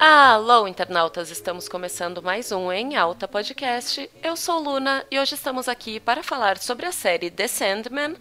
[0.00, 1.30] Alô, internautas!
[1.30, 4.10] Estamos começando mais um Em Alta Podcast.
[4.22, 8.16] Eu sou Luna e hoje estamos aqui para falar sobre a série The Sandman.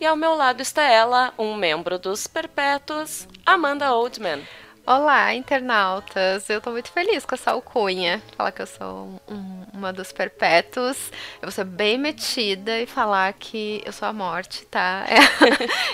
[0.00, 4.42] E ao meu lado está ela, um membro dos Perpétuos, Amanda Oldman.
[4.86, 6.48] Olá, internautas!
[6.48, 8.22] Eu tô muito feliz com essa alcunha.
[8.36, 11.10] Falar que eu sou um, uma dos perpétuos.
[11.34, 15.06] Eu vou ser bem metida e falar que eu sou a morte, tá?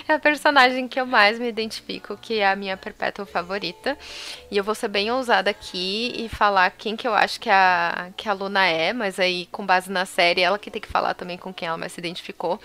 [0.09, 3.27] É a, é a personagem que eu mais me identifico, que é a minha perpétua
[3.27, 3.97] favorita.
[4.51, 8.11] E eu vou ser bem ousada aqui e falar quem que eu acho que a,
[8.17, 11.15] que a Luna é, mas aí, com base na série, ela que tem que falar
[11.15, 12.61] também com quem ela mais se identificou.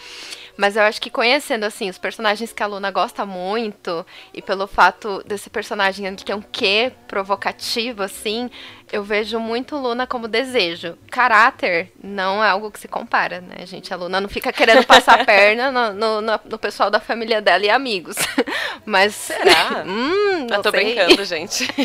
[0.56, 4.68] Mas eu acho que conhecendo, assim, os personagens que a Luna gosta muito, e pelo
[4.68, 8.50] fato desse personagem que tem um quê provocativo, assim,
[8.91, 10.98] eu vejo muito Luna como desejo.
[11.12, 13.94] Caráter não é algo que se compara, né, gente?
[13.94, 17.42] A Luna não fica querendo passar a perna no, no, no, no, pessoal da família
[17.42, 18.16] dela e amigos.
[18.86, 19.14] Mas.
[19.16, 19.84] Será?
[19.86, 20.95] hum, eu tô sei.
[20.95, 21.67] brincando, gente.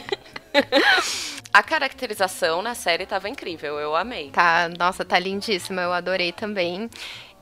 [1.52, 4.30] A caracterização na série tava incrível, eu amei.
[4.30, 6.88] Tá, nossa, tá lindíssima, eu adorei também.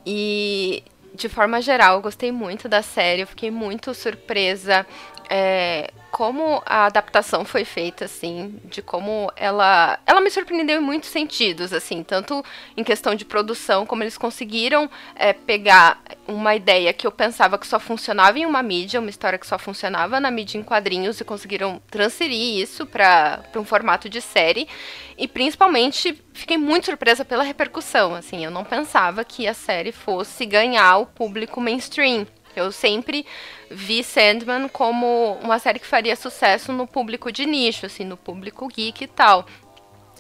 [0.05, 0.83] E
[1.15, 4.85] de forma geral, eu gostei muito da série, eu fiquei muito surpresa
[5.29, 9.99] é, como a adaptação foi feita, assim, de como ela.
[10.07, 12.45] Ela me surpreendeu em muitos sentidos, assim, tanto
[12.77, 17.67] em questão de produção, como eles conseguiram é, pegar uma ideia que eu pensava que
[17.67, 21.25] só funcionava em uma mídia, uma história que só funcionava na mídia em quadrinhos, e
[21.25, 24.69] conseguiram transferir isso para um formato de série.
[25.17, 30.47] E principalmente fiquei muito surpresa pela repercussão, assim, eu não pensava que a série fosse
[30.47, 32.27] ganhar o público mainstream.
[32.55, 33.25] Eu sempre
[33.71, 38.67] vi Sandman como uma série que faria sucesso no público de nicho, assim, no público
[38.69, 39.47] geek e tal.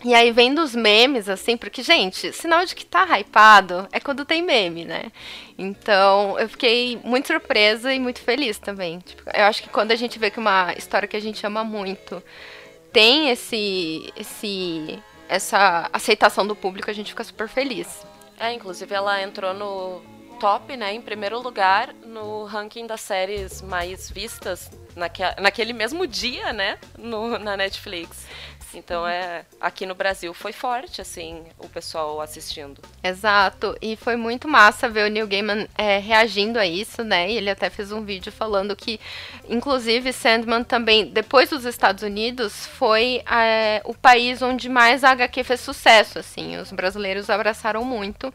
[0.02, 4.24] E aí vendo os memes, assim, porque, gente, sinal de que tá hypado é quando
[4.24, 5.12] tem meme, né?
[5.58, 8.98] Então, eu fiquei muito surpresa e muito feliz também.
[9.00, 11.62] Tipo, eu acho que quando a gente vê que uma história que a gente ama
[11.62, 12.22] muito
[12.90, 18.02] tem esse, esse, essa aceitação do público, a gente fica super feliz.
[18.38, 20.00] É, inclusive ela entrou no
[20.40, 26.50] top, né, em primeiro lugar no ranking das séries mais vistas naque, naquele mesmo dia,
[26.52, 28.26] né, no, na Netflix.
[28.74, 32.80] Então é aqui no Brasil foi forte assim o pessoal assistindo.
[33.02, 37.30] Exato e foi muito massa ver o Neil Gaiman é, reagindo a isso, né?
[37.30, 39.00] E ele até fez um vídeo falando que,
[39.48, 45.44] inclusive, Sandman também depois dos Estados Unidos foi é, o país onde mais a HQ
[45.44, 46.56] fez sucesso, assim.
[46.56, 48.32] Os brasileiros abraçaram muito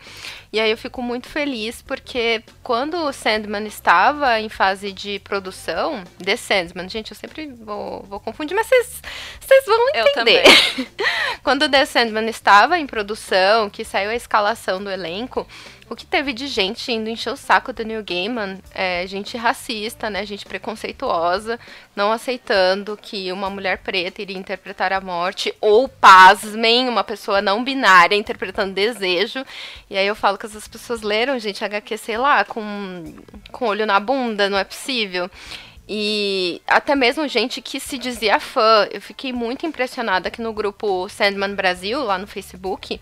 [0.52, 6.03] e aí eu fico muito feliz porque quando o Sandman estava em fase de produção,
[6.23, 10.44] The Sandman, gente, eu sempre vou, vou confundir, mas vocês vão entender entender.
[11.44, 15.47] Quando The Sandman estava em produção, que saiu a escalação do elenco,
[15.88, 20.09] o que teve de gente indo encher o saco do Neil Gaiman, é, gente racista,
[20.09, 21.59] né, gente preconceituosa,
[21.96, 27.64] não aceitando que uma mulher preta iria interpretar a morte, ou, pasmem, uma pessoa não
[27.64, 29.46] binária interpretando desejo.
[29.88, 33.14] E aí eu falo que essas pessoas leram, gente, HQ, sei lá, com,
[33.52, 35.30] com olho na bunda, não é possível.
[35.88, 38.88] E até mesmo gente que se dizia fã.
[38.91, 43.00] Eu fiquei muito impressionada que no grupo Sandman Brasil, lá no Facebook,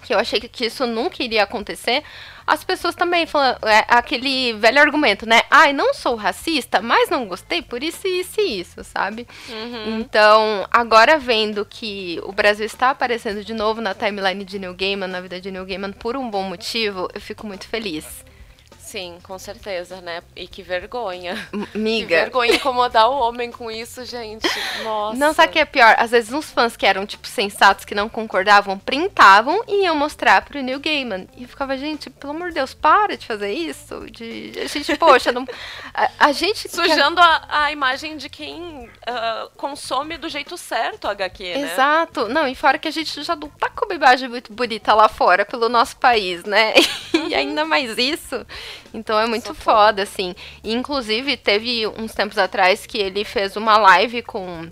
[0.00, 2.02] que eu achei que isso nunca iria acontecer.
[2.46, 5.42] As pessoas também falam é, aquele velho argumento, né?
[5.48, 9.26] Ai, não sou racista, mas não gostei por isso, isso e isso, sabe?
[9.48, 10.00] Uhum.
[10.00, 15.06] Então, agora vendo que o Brasil está aparecendo de novo na timeline de New Gaiman,
[15.06, 18.24] na vida de New Gaiman, por um bom motivo, eu fico muito feliz.
[18.90, 20.20] Sim, com certeza, né?
[20.34, 21.48] E que vergonha.
[21.72, 22.08] Miga.
[22.08, 24.48] Que vergonha incomodar o homem com isso, gente.
[24.82, 25.16] Nossa.
[25.16, 25.94] Não, sabe o que é pior?
[25.96, 30.42] Às vezes uns fãs que eram, tipo, sensatos, que não concordavam, printavam e iam mostrar
[30.42, 31.28] pro Neil Gaiman.
[31.36, 34.10] E eu ficava, gente, pelo amor de Deus, para de fazer isso.
[34.10, 34.54] De...
[34.60, 35.46] A gente, poxa, não...
[35.94, 36.68] a, a gente...
[36.68, 41.72] Sujando a, a imagem de quem uh, consome do jeito certo a HQ, né?
[41.72, 42.28] Exato.
[42.28, 45.08] Não, e fora que a gente já não tá com uma imagem muito bonita lá
[45.08, 46.74] fora, pelo nosso país, né?
[47.14, 47.20] Uhum.
[47.30, 48.44] E ainda mais isso...
[48.92, 50.34] Então é muito foda, assim.
[50.62, 54.68] E, inclusive, teve uns tempos atrás que ele fez uma live com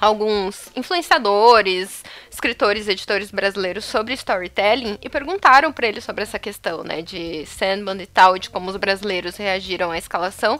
[0.00, 7.02] alguns influenciadores, escritores, editores brasileiros sobre storytelling e perguntaram para ele sobre essa questão, né,
[7.02, 10.58] de Sandman e tal, de como os brasileiros reagiram à escalação.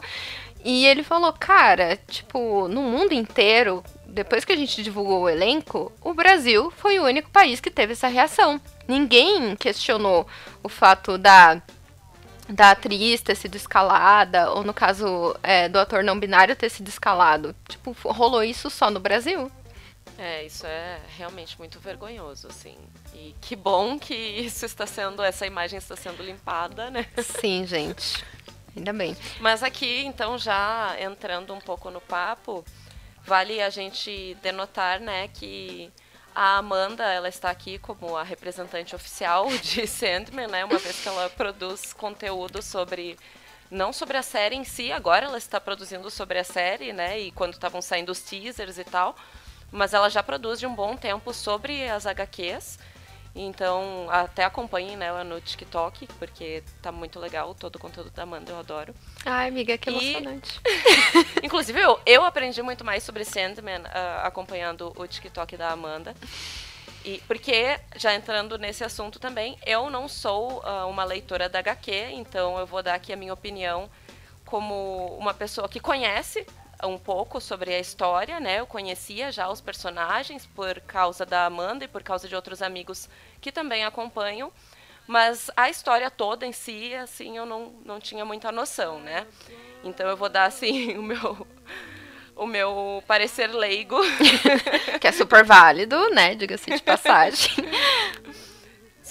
[0.63, 5.91] E ele falou, cara, tipo, no mundo inteiro, depois que a gente divulgou o elenco,
[6.01, 8.61] o Brasil foi o único país que teve essa reação.
[8.87, 10.25] Ninguém questionou
[10.63, 11.61] o fato da
[12.49, 16.87] da atriz ter sido escalada, ou no caso é, do ator não binário ter sido
[16.87, 17.55] escalado.
[17.67, 19.51] Tipo, rolou isso só no Brasil.
[20.17, 22.77] É, isso é realmente muito vergonhoso, assim.
[23.13, 27.07] E que bom que isso está sendo, essa imagem está sendo limpada, né?
[27.17, 28.23] Sim, gente.
[28.75, 29.15] Ainda bem.
[29.39, 32.63] Mas aqui, então, já entrando um pouco no papo,
[33.23, 35.91] vale a gente denotar, né, que
[36.35, 41.07] a Amanda, ela está aqui como a representante oficial de Sandman, né, uma vez que
[41.07, 43.17] ela produz conteúdo sobre
[43.69, 47.31] não sobre a série em si, agora ela está produzindo sobre a série, né, e
[47.31, 49.15] quando estavam saindo os teasers e tal,
[49.71, 52.77] mas ela já produz de um bom tempo sobre as HQs.
[53.35, 58.23] Então, até acompanhem né, ela no TikTok, porque tá muito legal todo o conteúdo da
[58.23, 58.93] Amanda, eu adoro.
[59.25, 60.61] Ai, amiga, que emocionante.
[61.41, 66.15] E, inclusive, eu, eu aprendi muito mais sobre Sandman uh, acompanhando o TikTok da Amanda.
[67.03, 71.91] E, porque, já entrando nesse assunto também, eu não sou uh, uma leitora da HQ,
[72.11, 73.89] então eu vou dar aqui a minha opinião
[74.45, 76.45] como uma pessoa que conhece
[76.85, 78.59] um pouco sobre a história, né?
[78.59, 83.09] Eu conhecia já os personagens por causa da Amanda e por causa de outros amigos
[83.41, 84.51] que também acompanham,
[85.07, 89.27] mas a história toda em si, assim, eu não, não tinha muita noção, né?
[89.83, 91.47] Então eu vou dar assim o meu
[92.35, 93.97] o meu parecer leigo,
[94.99, 96.33] que é super válido, né?
[96.33, 97.53] Diga-se de passagem.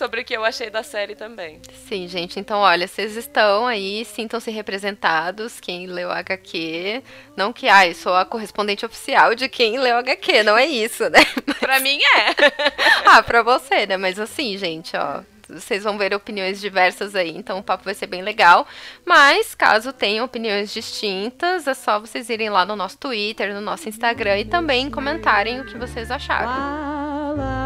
[0.02, 1.62] Sobre o que eu achei da série também.
[1.86, 2.40] Sim, gente.
[2.40, 5.60] Então, olha, vocês estão aí, sintam-se representados.
[5.60, 7.04] Quem leu HQ.
[7.36, 10.42] Não que, ai, ah, sou a correspondente oficial de quem leu HQ.
[10.42, 11.20] Não é isso, né?
[11.46, 11.58] Mas...
[11.58, 12.34] Pra mim é.
[13.06, 13.96] ah, pra você, né?
[13.96, 18.06] Mas assim, gente, ó vocês vão ver opiniões diversas aí, então o papo vai ser
[18.06, 18.66] bem legal.
[19.04, 23.86] Mas, caso tenham opiniões distintas, é só vocês irem lá no nosso Twitter, no nosso
[23.86, 26.91] Instagram e também comentarem o que vocês acharam.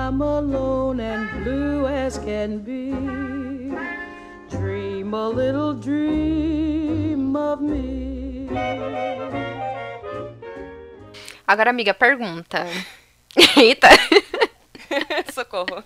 [0.06, 2.92] I'm alone and blue as can be.
[4.48, 8.46] Dream a little dream of me.
[11.44, 12.68] Agora, amiga, pergunta.
[13.56, 13.88] Eita!
[15.34, 15.82] Socorro.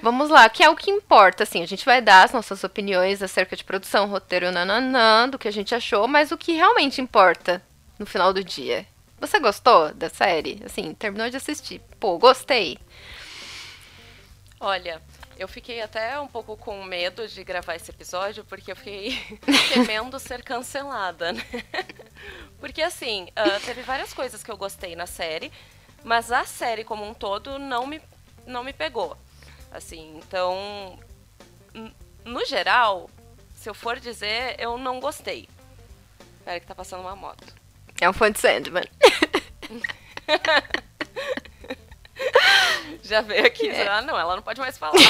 [0.00, 3.24] Vamos lá, que é o que importa, assim, a gente vai dar as nossas opiniões
[3.24, 7.60] acerca de produção, roteiro, nananã, do que a gente achou, mas o que realmente importa
[7.98, 8.86] no final do dia.
[9.18, 10.60] Você gostou da série?
[10.64, 11.80] Assim, terminou de assistir.
[11.98, 12.78] Pô, gostei.
[14.58, 15.02] Olha,
[15.38, 19.10] eu fiquei até um pouco com medo de gravar esse episódio, porque eu fiquei
[19.74, 21.42] temendo ser cancelada, né?
[22.58, 25.52] Porque, assim, uh, teve várias coisas que eu gostei na série,
[26.02, 28.00] mas a série como um todo não me,
[28.46, 29.16] não me pegou.
[29.70, 30.98] Assim, então,
[32.24, 33.10] no geral,
[33.54, 35.50] se eu for dizer, eu não gostei.
[36.38, 37.54] Espera que tá passando uma moto.
[38.00, 38.84] É um fã de Sandman.
[43.02, 43.88] Já veio aqui é.
[43.88, 44.94] ah, não, ela não pode mais falar.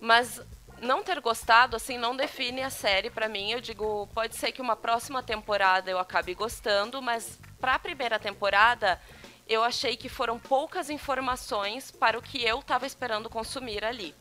[0.00, 0.40] Mas
[0.80, 3.52] não ter gostado, assim, não define a série para mim.
[3.52, 8.18] Eu digo, pode ser que uma próxima temporada eu acabe gostando, mas para a primeira
[8.18, 9.00] temporada
[9.48, 14.14] eu achei que foram poucas informações para o que eu estava esperando consumir ali.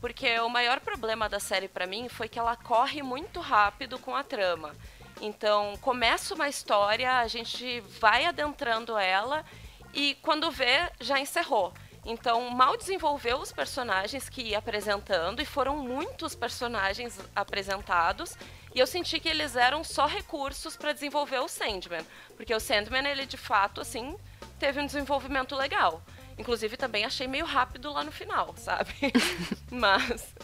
[0.00, 4.14] Porque o maior problema da série para mim foi que ela corre muito rápido com
[4.14, 4.74] a trama.
[5.20, 9.44] Então, começa uma história, a gente vai adentrando ela
[9.94, 11.72] e quando vê, já encerrou.
[12.04, 18.36] Então, mal desenvolveu os personagens que ia apresentando, e foram muitos personagens apresentados,
[18.74, 22.04] e eu senti que eles eram só recursos para desenvolver o Sandman.
[22.36, 24.16] Porque o Sandman, ele de fato, assim,
[24.58, 26.02] teve um desenvolvimento legal.
[26.38, 28.94] Inclusive, também achei meio rápido lá no final, sabe?
[29.70, 30.34] Mas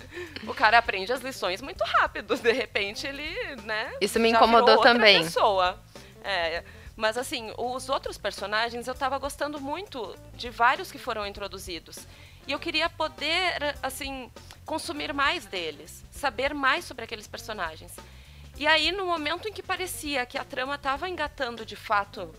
[0.47, 2.37] o cara aprende as lições muito rápido.
[2.37, 3.25] De repente, ele,
[3.63, 3.93] né?
[4.01, 5.23] Isso me incomodou também.
[5.23, 5.81] Pessoa.
[6.23, 6.65] É,
[6.97, 11.99] mas assim, os outros personagens eu tava gostando muito de vários que foram introduzidos.
[12.47, 14.31] E eu queria poder, assim,
[14.65, 17.95] consumir mais deles, saber mais sobre aqueles personagens.
[18.57, 22.35] E aí, no momento em que parecia que a trama estava engatando de fato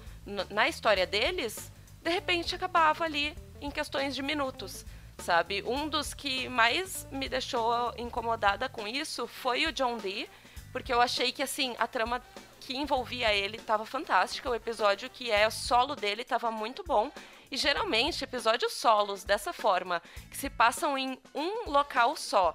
[0.50, 1.72] na história deles,
[2.02, 4.86] de repente acabava ali em questões de minutos,
[5.20, 5.62] sabe?
[5.64, 10.30] Um dos que mais me deixou incomodada com isso foi o John Dee,
[10.72, 12.22] porque eu achei que assim a trama
[12.68, 14.50] que envolvia ele estava fantástica.
[14.50, 17.10] O episódio que é solo dele estava muito bom.
[17.50, 22.54] E geralmente, episódios solos dessa forma, que se passam em um local só,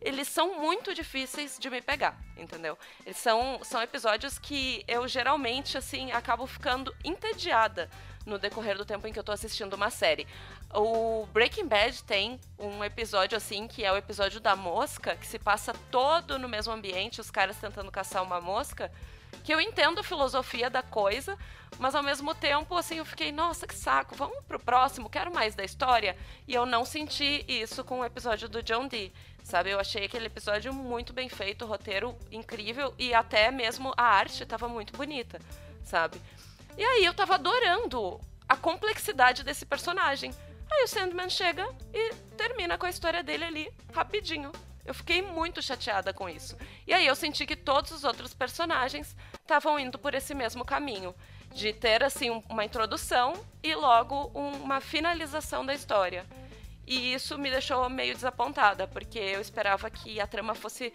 [0.00, 2.76] eles são muito difíceis de me pegar, entendeu?
[3.06, 7.88] Eles são, são episódios que eu geralmente, assim, acabo ficando entediada
[8.26, 10.26] no decorrer do tempo em que eu tô assistindo uma série.
[10.74, 15.38] O Breaking Bad tem um episódio assim, que é o episódio da mosca, que se
[15.38, 18.90] passa todo no mesmo ambiente, os caras tentando caçar uma mosca
[19.42, 21.36] que eu entendo a filosofia da coisa,
[21.78, 25.54] mas ao mesmo tempo, assim, eu fiquei, nossa, que saco, vamos pro próximo, quero mais
[25.54, 26.16] da história.
[26.46, 29.70] E eu não senti isso com o episódio do John Dee, sabe?
[29.70, 34.42] Eu achei aquele episódio muito bem feito, o roteiro incrível e até mesmo a arte
[34.42, 35.40] estava muito bonita,
[35.82, 36.20] sabe?
[36.76, 40.34] E aí eu tava adorando a complexidade desse personagem.
[40.70, 44.52] Aí o Sandman chega e termina com a história dele ali, rapidinho.
[44.84, 46.56] Eu fiquei muito chateada com isso.
[46.86, 51.14] E aí eu senti que todos os outros personagens estavam indo por esse mesmo caminho.
[51.54, 56.26] De ter, assim, uma introdução e logo uma finalização da história.
[56.86, 60.92] E isso me deixou meio desapontada, porque eu esperava que a trama fosse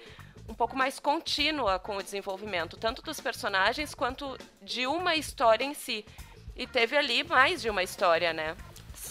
[0.50, 5.74] um pouco mais contínua com o desenvolvimento, tanto dos personagens quanto de uma história em
[5.74, 6.06] si.
[6.56, 8.58] E teve ali mais de uma história, né?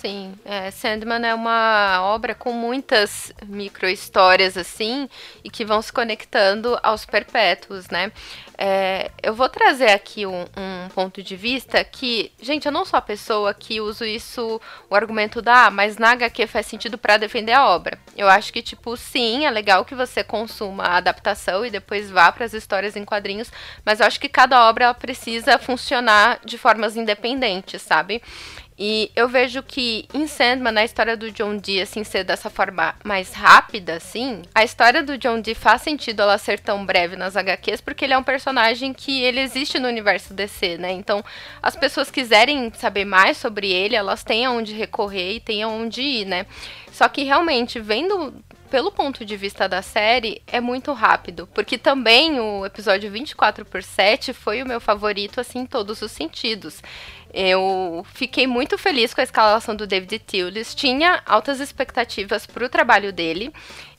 [0.07, 5.09] Sim, é, Sandman é uma obra com muitas micro-histórias, assim,
[5.43, 8.13] e que vão se conectando aos perpétuos, né?
[8.57, 12.97] É, eu vou trazer aqui um, um, ponto de vista que, gente, eu não sou
[12.97, 17.17] a pessoa que uso isso, o argumento da, ah, mas na HQ faz sentido para
[17.17, 17.99] defender a obra.
[18.17, 22.31] Eu acho que, tipo, sim, é legal que você consuma a adaptação e depois vá
[22.31, 23.51] para as histórias em quadrinhos,
[23.85, 28.23] mas eu acho que cada obra precisa funcionar de formas independentes, sabe?
[28.79, 32.95] E eu vejo que em Sandman, na história do John Dee, assim, ser dessa forma
[33.03, 37.37] mais rápida, assim, a história do John Dee faz sentido ela ser tão breve nas
[37.37, 40.93] HQs, porque ele é um personagem que ele existe no universo DC, né?
[40.93, 41.25] Então,
[41.63, 46.27] as pessoas quiserem saber mais sobre ele, elas têm aonde recorrer e têm aonde ir,
[46.27, 46.45] né?
[46.93, 48.35] Só que realmente, vendo
[48.67, 51.49] pelo ponto de vista da série, é muito rápido.
[51.55, 56.13] Porque também o episódio 24 por 7 foi o meu favorito, assim, em todos os
[56.13, 56.83] sentidos.
[57.33, 62.69] Eu fiquei muito feliz com a escalação do David Tillis, tinha altas expectativas para o
[62.69, 63.53] trabalho dele.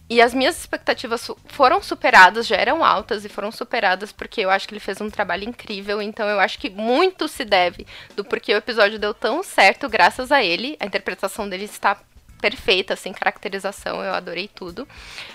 [0.10, 4.66] E as minhas expectativas foram superadas, já eram altas e foram superadas porque eu acho
[4.66, 6.02] que ele fez um trabalho incrível.
[6.02, 10.32] Então eu acho que muito se deve do porquê o episódio deu tão certo graças
[10.32, 10.78] a ele.
[10.80, 11.98] A interpretação dele está
[12.42, 14.88] perfeita, sem caracterização, eu adorei tudo.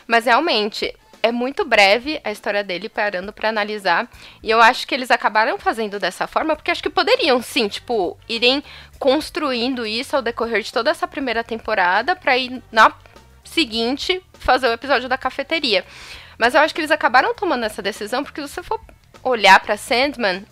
[0.06, 4.08] Mas realmente, é muito breve a história dele parando para analisar.
[4.42, 8.18] E eu acho que eles acabaram fazendo dessa forma porque acho que poderiam sim, tipo,
[8.28, 8.62] irem
[8.98, 12.92] construindo isso ao decorrer de toda essa primeira temporada para ir na
[13.44, 15.84] seguinte fazer o episódio da cafeteria.
[16.36, 18.80] Mas eu acho que eles acabaram tomando essa decisão porque se você for
[19.22, 20.44] olhar para Sandman,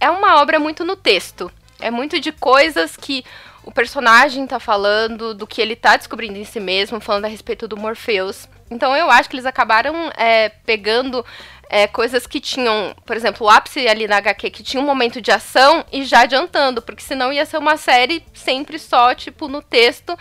[0.00, 1.52] é uma obra muito no texto.
[1.78, 3.24] É muito de coisas que
[3.66, 7.66] o personagem tá falando, do que ele tá descobrindo em si mesmo, falando a respeito
[7.66, 8.48] do Morpheus.
[8.70, 11.26] Então eu acho que eles acabaram é, pegando
[11.68, 15.20] é, coisas que tinham, por exemplo, o ápice ali na HQ, que tinha um momento
[15.20, 19.60] de ação e já adiantando, porque senão ia ser uma série sempre só, tipo, no
[19.60, 20.16] texto.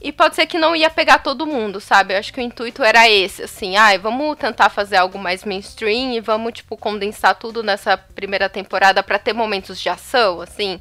[0.00, 2.14] E pode ser que não ia pegar todo mundo, sabe?
[2.14, 6.12] Eu acho que o intuito era esse, assim, ah, vamos tentar fazer algo mais mainstream
[6.12, 10.80] e vamos, tipo, condensar tudo nessa primeira temporada para ter momentos de ação, assim.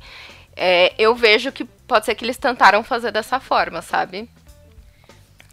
[0.59, 4.27] É, eu vejo que pode ser que eles tentaram fazer dessa forma, sabe?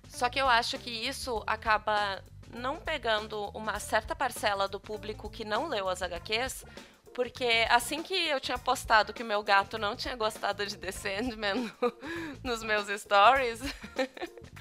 [0.09, 2.23] Só que eu acho que isso acaba
[2.55, 6.65] não pegando uma certa parcela do público que não leu as HQs,
[7.13, 10.91] porque assim que eu tinha postado que o meu gato não tinha gostado de The
[10.91, 11.71] Sandman
[12.43, 13.61] nos meus stories,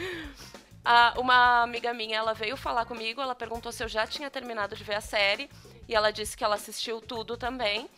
[1.17, 4.83] uma amiga minha ela veio falar comigo, ela perguntou se eu já tinha terminado de
[4.83, 5.49] ver a série,
[5.87, 7.89] e ela disse que ela assistiu tudo também.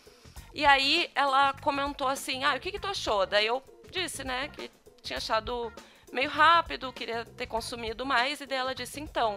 [0.56, 3.26] E aí ela comentou assim: Ah, o que, que tu achou?
[3.26, 4.72] Daí eu disse, né, que
[5.04, 5.72] tinha achado
[6.14, 9.36] meio rápido, queria ter consumido mais, e daí ela disse, então,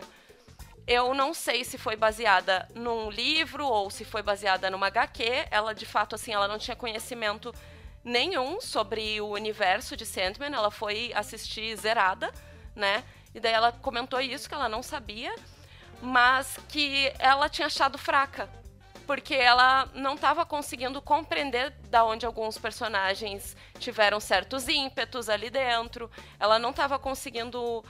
[0.86, 5.48] eu não sei se foi baseada num livro ou se foi baseada numa HQ.
[5.50, 7.52] Ela, de fato, assim, ela não tinha conhecimento
[8.04, 10.54] nenhum sobre o universo de Sandman.
[10.54, 12.32] Ela foi assistir zerada,
[12.76, 13.04] né?
[13.34, 15.34] E daí ela comentou isso, que ela não sabia,
[16.00, 18.48] mas que ela tinha achado fraca
[19.08, 26.10] porque ela não estava conseguindo compreender da onde alguns personagens tiveram certos ímpetos ali dentro.
[26.38, 27.78] Ela não estava conseguindo.
[27.78, 27.84] Uh,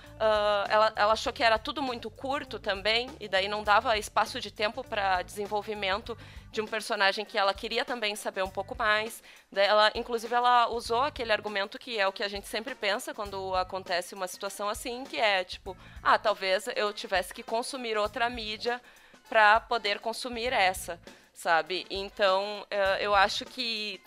[0.69, 4.53] ela, ela achou que era tudo muito curto também, e daí não dava espaço de
[4.53, 6.17] tempo para desenvolvimento
[6.53, 9.21] de um personagem que ela queria também saber um pouco mais.
[9.53, 13.57] Ela, inclusive, ela usou aquele argumento que é o que a gente sempre pensa quando
[13.57, 18.81] acontece uma situação assim, que é tipo, ah, talvez eu tivesse que consumir outra mídia
[19.29, 21.01] para poder consumir essa,
[21.35, 21.87] sabe?
[21.91, 24.01] Então, eh, eu acho que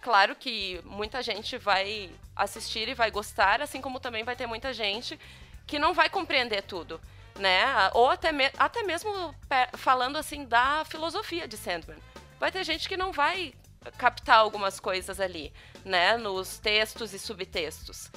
[0.00, 4.72] claro que muita gente vai assistir e vai gostar, assim como também vai ter muita
[4.72, 5.18] gente
[5.66, 7.00] que não vai compreender tudo,
[7.38, 7.64] né?
[7.94, 9.34] Ou até, me até mesmo
[9.74, 11.98] falando assim da filosofia de Sandman.
[12.38, 13.54] Vai ter gente que não vai
[13.98, 15.52] captar algumas coisas ali,
[15.84, 18.10] né, nos textos e subtextos.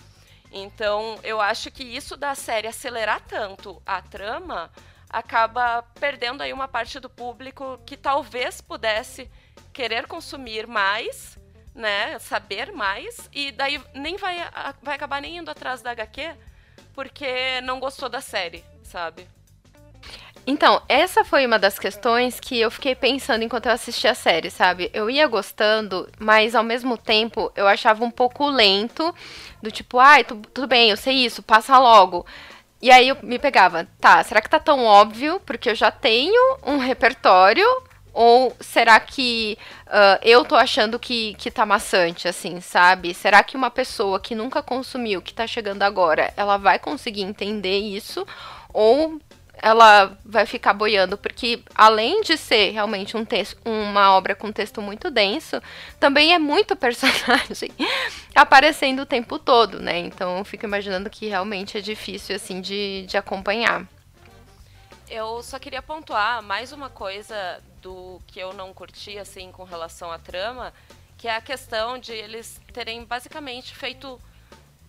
[0.51, 4.71] Então, eu acho que isso da série acelerar tanto a trama
[5.09, 9.29] acaba perdendo aí uma parte do público que talvez pudesse
[9.73, 11.37] querer consumir mais,
[11.73, 14.37] né, saber mais e daí nem vai
[14.81, 16.35] vai acabar nem indo atrás da HQ
[16.93, 19.27] porque não gostou da série, sabe?
[20.45, 24.49] Então, essa foi uma das questões que eu fiquei pensando enquanto eu assistia a série,
[24.49, 24.89] sabe?
[24.93, 29.13] Eu ia gostando, mas ao mesmo tempo eu achava um pouco lento,
[29.61, 32.25] do tipo, ai, tu, tudo bem, eu sei isso, passa logo.
[32.81, 35.41] E aí eu me pegava, tá, será que tá tão óbvio?
[35.45, 37.65] Porque eu já tenho um repertório
[38.13, 39.57] ou será que
[39.88, 43.13] uh, eu tô achando que, que tá maçante, assim, sabe?
[43.13, 47.77] Será que uma pessoa que nunca consumiu, que tá chegando agora, ela vai conseguir entender
[47.77, 48.25] isso?
[48.74, 49.19] Ou
[49.61, 54.81] ela vai ficar boiando, porque além de ser realmente um texto, uma obra com texto
[54.81, 55.61] muito denso,
[55.99, 57.71] também é muito personagem
[58.35, 59.99] aparecendo o tempo todo, né?
[59.99, 63.85] Então eu fico imaginando que realmente é difícil assim de, de acompanhar.
[65.09, 70.11] Eu só queria pontuar mais uma coisa do que eu não curti assim com relação
[70.11, 70.71] à trama,
[71.17, 74.19] que é a questão de eles terem basicamente feito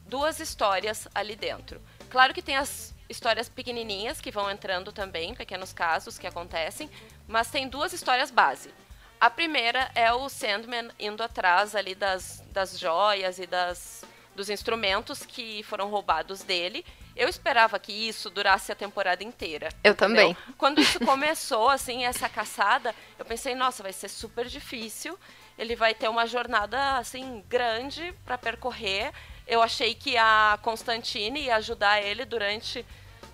[0.06, 1.80] duas histórias ali dentro.
[2.10, 6.88] Claro que tem as histórias pequenininhas que vão entrando também, pequenos casos que acontecem,
[7.26, 8.72] mas tem duas histórias base.
[9.20, 14.02] A primeira é o Sandman indo atrás ali das, das joias e das,
[14.34, 16.86] dos instrumentos que foram roubados dele.
[17.14, 19.68] Eu esperava que isso durasse a temporada inteira.
[19.84, 20.34] Eu também.
[20.56, 25.18] Quando isso começou, assim, essa caçada, eu pensei, nossa, vai ser super difícil.
[25.58, 29.12] Ele vai ter uma jornada, assim, grande para percorrer.
[29.46, 32.86] Eu achei que a Constantine ia ajudar ele durante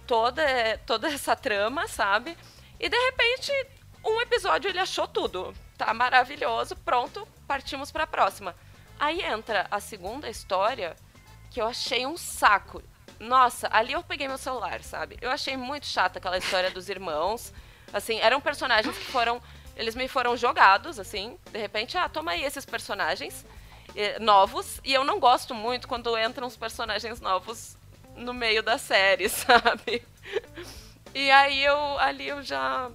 [0.06, 0.42] toda,
[0.86, 2.36] toda essa trama, sabe?
[2.78, 3.52] E de repente,
[4.04, 5.54] um episódio ele achou tudo.
[5.76, 8.54] Tá maravilhoso, pronto, partimos para a próxima.
[8.98, 10.96] Aí entra a segunda história,
[11.50, 12.82] que eu achei um saco.
[13.18, 15.18] Nossa, ali eu peguei meu celular, sabe?
[15.20, 17.52] Eu achei muito chata aquela história dos irmãos.
[17.92, 19.40] Assim, eram personagens que foram.
[19.76, 21.38] Eles me foram jogados, assim.
[21.52, 23.44] De repente, ah, toma aí esses personagens
[23.94, 24.80] eh, novos.
[24.84, 27.76] E eu não gosto muito quando entram os personagens novos
[28.16, 30.02] no meio da série, sabe?
[31.14, 32.90] E aí eu ali eu já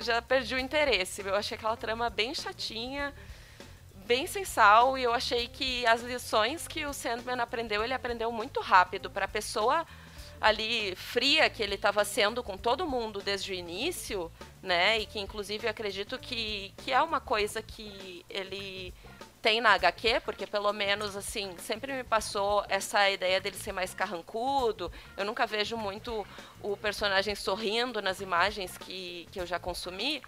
[0.00, 1.22] já perdi o interesse.
[1.26, 3.12] Eu achei aquela trama bem chatinha,
[4.06, 8.30] bem sem sal e eu achei que as lições que o Sandman aprendeu, ele aprendeu
[8.30, 9.86] muito rápido para a pessoa
[10.40, 14.30] ali fria que ele estava sendo com todo mundo desde o início,
[14.62, 15.00] né?
[15.00, 18.94] E que inclusive acredito que, que é uma coisa que ele
[19.48, 23.94] tem na HQ, porque pelo menos assim, sempre me passou essa ideia dele ser mais
[23.94, 24.92] carrancudo.
[25.16, 26.26] Eu nunca vejo muito
[26.62, 30.20] o personagem sorrindo nas imagens que, que eu já consumi.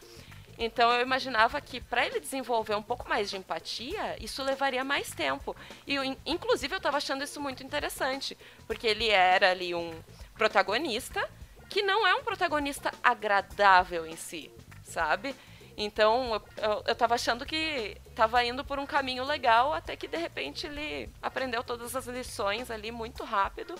[0.59, 5.11] Então eu imaginava que para ele desenvolver um pouco mais de empatia, isso levaria mais
[5.11, 5.55] tempo.
[5.87, 10.03] E inclusive eu estava achando isso muito interessante, porque ele era ali um
[10.33, 11.29] protagonista
[11.69, 14.51] que não é um protagonista agradável em si,
[14.83, 15.37] sabe?
[15.77, 20.17] Então eu, eu, tava achando que tava indo por um caminho legal, até que de
[20.17, 23.75] repente ele aprendeu todas as lições ali muito rápido.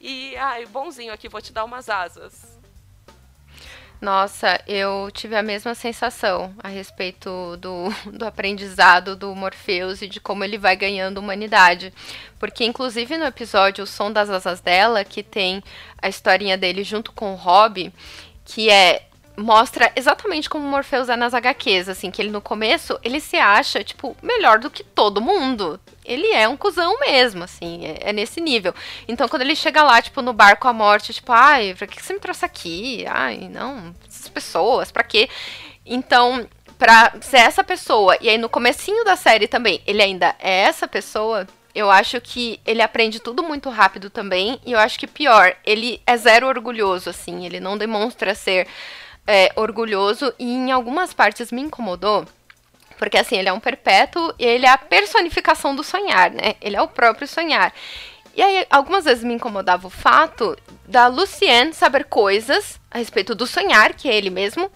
[0.00, 2.58] E, ai, bonzinho aqui, vou te dar umas asas.
[4.00, 10.18] Nossa, eu tive a mesma sensação a respeito do, do aprendizado do Morpheus e de
[10.18, 11.92] como ele vai ganhando humanidade.
[12.38, 15.62] Porque, inclusive, no episódio O Som das Asas dela, que tem
[16.00, 17.92] a historinha dele junto com o Rob,
[18.46, 23.20] que é mostra exatamente como Morpheus é nas HQs, assim, que ele no começo, ele
[23.20, 25.80] se acha, tipo, melhor do que todo mundo.
[26.04, 28.74] Ele é um cuzão mesmo, assim, é, é nesse nível.
[29.08, 32.12] Então, quando ele chega lá, tipo, no barco à morte, tipo, ai, pra que você
[32.12, 33.04] me trouxe aqui?
[33.08, 35.28] Ai, não, essas pessoas, pra quê?
[35.86, 36.46] Então,
[36.78, 40.88] pra ser essa pessoa, e aí no comecinho da série também, ele ainda é essa
[40.88, 45.54] pessoa, eu acho que ele aprende tudo muito rápido também, e eu acho que pior,
[45.64, 48.66] ele é zero orgulhoso, assim, ele não demonstra ser
[49.26, 52.26] é, orgulhoso e em algumas partes me incomodou.
[52.98, 56.54] Porque assim, ele é um perpétuo e ele é a personificação do sonhar, né?
[56.60, 57.72] Ele é o próprio sonhar.
[58.34, 60.56] E aí, algumas vezes me incomodava o fato
[60.86, 64.70] da Lucienne saber coisas a respeito do sonhar, que é ele mesmo,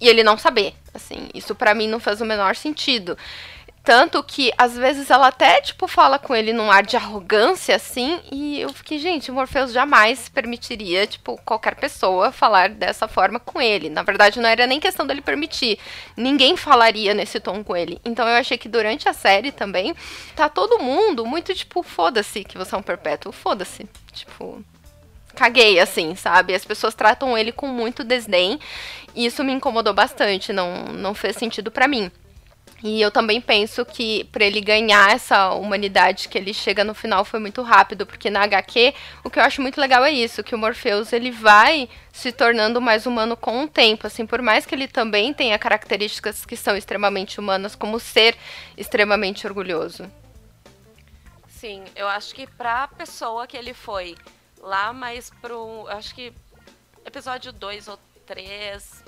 [0.00, 0.74] e ele não saber.
[0.94, 3.16] Assim, isso para mim não faz o menor sentido.
[3.82, 8.20] Tanto que, às vezes, ela até, tipo, fala com ele num ar de arrogância, assim,
[8.30, 13.60] e eu fiquei, gente, o Morpheus jamais permitiria, tipo, qualquer pessoa falar dessa forma com
[13.60, 13.88] ele.
[13.88, 15.78] Na verdade, não era nem questão dele permitir.
[16.14, 17.98] Ninguém falaria nesse tom com ele.
[18.04, 19.94] Então eu achei que durante a série também,
[20.36, 23.88] tá todo mundo muito, tipo, foda-se que você é um perpétuo, foda-se.
[24.12, 24.62] Tipo,
[25.34, 26.54] caguei, assim, sabe?
[26.54, 28.60] As pessoas tratam ele com muito desdém,
[29.14, 32.12] e isso me incomodou bastante, não, não fez sentido para mim.
[32.82, 37.24] E eu também penso que para ele ganhar essa humanidade que ele chega no final
[37.24, 40.54] foi muito rápido, porque na HQ o que eu acho muito legal é isso, que
[40.54, 44.74] o Morpheus ele vai se tornando mais humano com o tempo, assim, por mais que
[44.74, 48.34] ele também tenha características que são extremamente humanas, como ser
[48.76, 50.10] extremamente orgulhoso.
[51.48, 54.16] Sim, eu acho que para a pessoa que ele foi
[54.58, 56.32] lá mais pro, acho que
[57.04, 59.04] episódio 2 ou 3,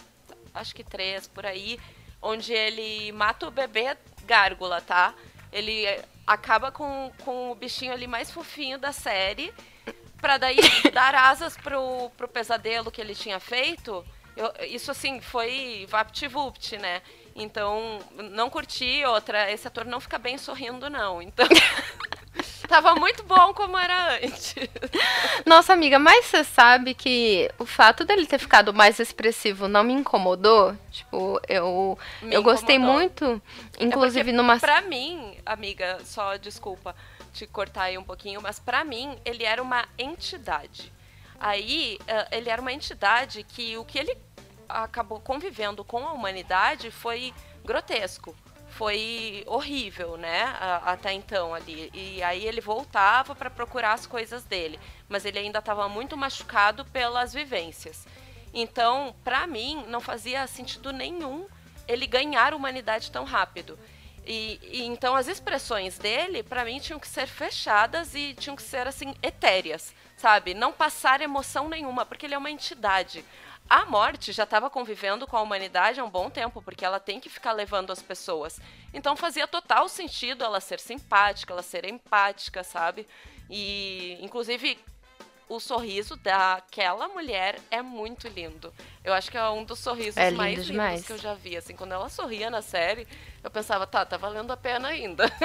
[0.53, 1.79] acho que 3 por aí,
[2.23, 5.15] onde ele mata o bebê gárgula, tá?
[5.53, 5.85] Ele
[6.27, 9.53] acaba com, com o bichinho ali mais fofinho da série,
[10.21, 10.57] pra daí
[10.95, 14.05] dar asas pro, pro pesadelo que ele tinha feito.
[14.37, 17.03] Eu, isso assim, foi vapt-vupt, né?
[17.35, 17.99] Então,
[18.31, 19.51] não curti outra.
[19.51, 21.21] Esse ator não fica bem sorrindo, não.
[21.21, 21.47] Então.
[22.73, 24.55] Tava muito bom como era antes.
[25.45, 29.93] Nossa, amiga, mas você sabe que o fato dele ter ficado mais expressivo não me
[29.93, 30.75] incomodou?
[30.91, 33.43] Tipo, eu, me eu gostei muito,
[33.79, 34.59] inclusive é numa.
[34.59, 36.97] Pra mim, amiga, só desculpa
[37.35, 40.91] te cortar aí um pouquinho, mas pra mim ele era uma entidade.
[41.39, 44.17] Aí, eh, ele era uma entidade que o que ele
[44.67, 48.35] acabou convivendo com a humanidade foi grotesco.
[48.73, 50.55] Foi horrível, né?
[50.85, 51.91] Até então ali.
[51.93, 54.79] E aí ele voltava para procurar as coisas dele.
[55.09, 58.07] Mas ele ainda estava muito machucado pelas vivências.
[58.55, 61.47] Então, para mim, não fazia sentido nenhum
[61.89, 63.79] ele ganhar humanidade tão rápido.
[64.27, 68.63] E, e, então as expressões dele, para mim, tinham que ser fechadas e tinham que
[68.63, 70.55] ser assim etéreas, sabe?
[70.55, 73.25] Não passar emoção nenhuma, porque ele é uma entidade.
[73.69, 77.19] A morte já estava convivendo com a humanidade há um bom tempo, porque ela tem
[77.19, 78.61] que ficar levando as pessoas.
[78.93, 83.07] Então fazia total sentido ela ser simpática, ela ser empática, sabe?
[83.49, 84.79] E, inclusive,
[85.49, 88.73] o sorriso daquela mulher é muito lindo.
[89.05, 91.07] Eu acho que é um dos sorrisos é mais lindos demais.
[91.07, 91.57] que eu já vi.
[91.57, 93.07] Assim, quando ela sorria na série,
[93.43, 95.31] eu pensava, tá, tá valendo a pena ainda.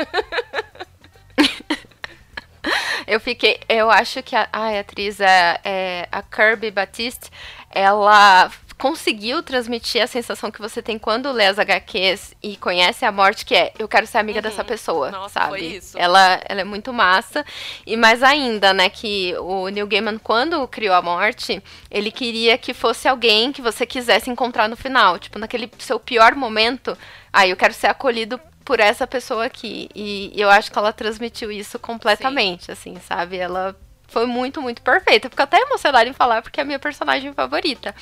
[3.06, 3.60] eu fiquei.
[3.68, 7.30] Eu acho que a, a atriz, é, é, a Kirby Batiste,
[7.70, 13.12] ela conseguiu transmitir a sensação que você tem quando lê as HQs e conhece a
[13.12, 14.44] morte, que é eu quero ser amiga uhum.
[14.44, 15.50] dessa pessoa, Nossa, sabe?
[15.50, 15.98] Foi isso.
[15.98, 17.44] Ela, ela é muito massa.
[17.86, 22.74] E mais ainda, né, que o Neil Gaiman, quando criou a morte, ele queria que
[22.74, 25.18] fosse alguém que você quisesse encontrar no final.
[25.18, 26.96] Tipo, naquele seu pior momento,
[27.34, 29.90] aí ah, eu quero ser acolhido por essa pessoa aqui.
[29.96, 32.72] E, eu acho que ela transmitiu isso completamente, Sim.
[32.74, 33.38] assim, sabe?
[33.38, 33.76] Ela
[34.08, 35.30] foi muito, muito perfeita.
[35.30, 37.94] Fico até emocionada em falar porque é a minha personagem favorita.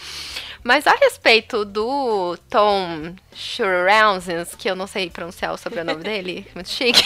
[0.64, 6.70] Mas a respeito do Tom Schurrausens, que eu não sei pronunciar o sobrenome dele, muito
[6.70, 7.04] chique.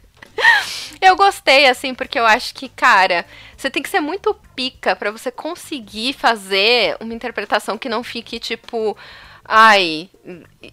[1.00, 3.24] eu gostei, assim, porque eu acho que, cara,
[3.56, 8.38] você tem que ser muito pica para você conseguir fazer uma interpretação que não fique,
[8.38, 8.96] tipo
[9.50, 10.10] ai,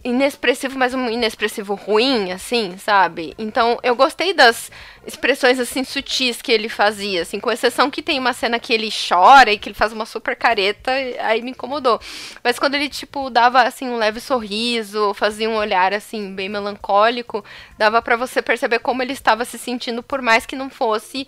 [0.03, 3.33] inexpressivo, mas um inexpressivo ruim, assim, sabe?
[3.37, 4.69] Então, eu gostei das
[5.07, 8.89] expressões, assim, sutis que ele fazia, assim, com exceção que tem uma cena que ele
[8.91, 12.01] chora e que ele faz uma super careta, aí me incomodou.
[12.43, 17.45] Mas quando ele, tipo, dava, assim, um leve sorriso, fazia um olhar, assim, bem melancólico,
[17.77, 21.25] dava para você perceber como ele estava se sentindo, por mais que não fosse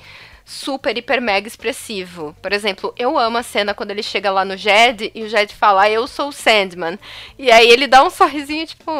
[0.47, 2.33] super, hiper, mega expressivo.
[2.41, 5.53] Por exemplo, eu amo a cena quando ele chega lá no Jed e o Jed
[5.53, 6.97] fala, eu sou o Sandman.
[7.38, 8.91] E aí ele dá um sorrisinho, tipo,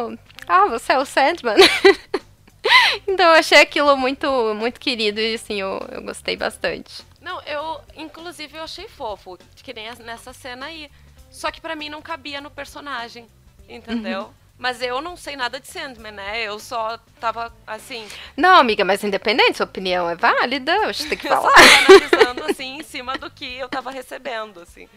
[0.46, 1.56] ah, você é o Sandman?
[3.08, 7.02] então eu achei aquilo muito, muito querido e assim, eu, eu gostei bastante.
[7.22, 10.92] Não, eu, inclusive, eu achei fofo, que nem nessa cena aí.
[11.32, 13.26] Só que para mim não cabia no personagem,
[13.70, 14.24] entendeu?
[14.24, 14.34] Uhum.
[14.58, 16.44] Mas eu não sei nada de Sandman, né?
[16.44, 18.08] Eu só tava assim.
[18.36, 21.52] Não, amiga, mas independente, sua opinião é válida, você tem que falar.
[21.90, 24.90] eu só tava analisando, assim, em cima do que eu tava recebendo, assim.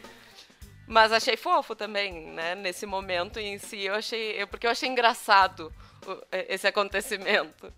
[0.87, 2.55] Mas achei fofo também, né?
[2.55, 4.44] Nesse momento em si, eu achei.
[4.46, 5.73] Porque eu achei engraçado
[6.33, 7.73] esse acontecimento.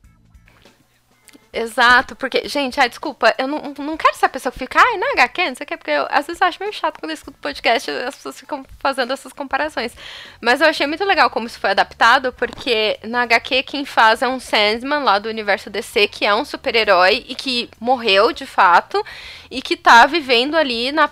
[1.54, 4.96] Exato, porque, gente, ai, desculpa, eu não, não quero ser a pessoa que fica, ai,
[4.96, 7.14] na HQ, não sei o que, porque eu às vezes acho meio chato quando eu
[7.14, 9.92] escuto podcast as pessoas ficam fazendo essas comparações.
[10.40, 14.28] Mas eu achei muito legal como isso foi adaptado, porque na HQ quem faz é
[14.28, 19.04] um Sandman lá do universo DC, que é um super-herói e que morreu de fato,
[19.50, 21.10] e que tá vivendo ali na,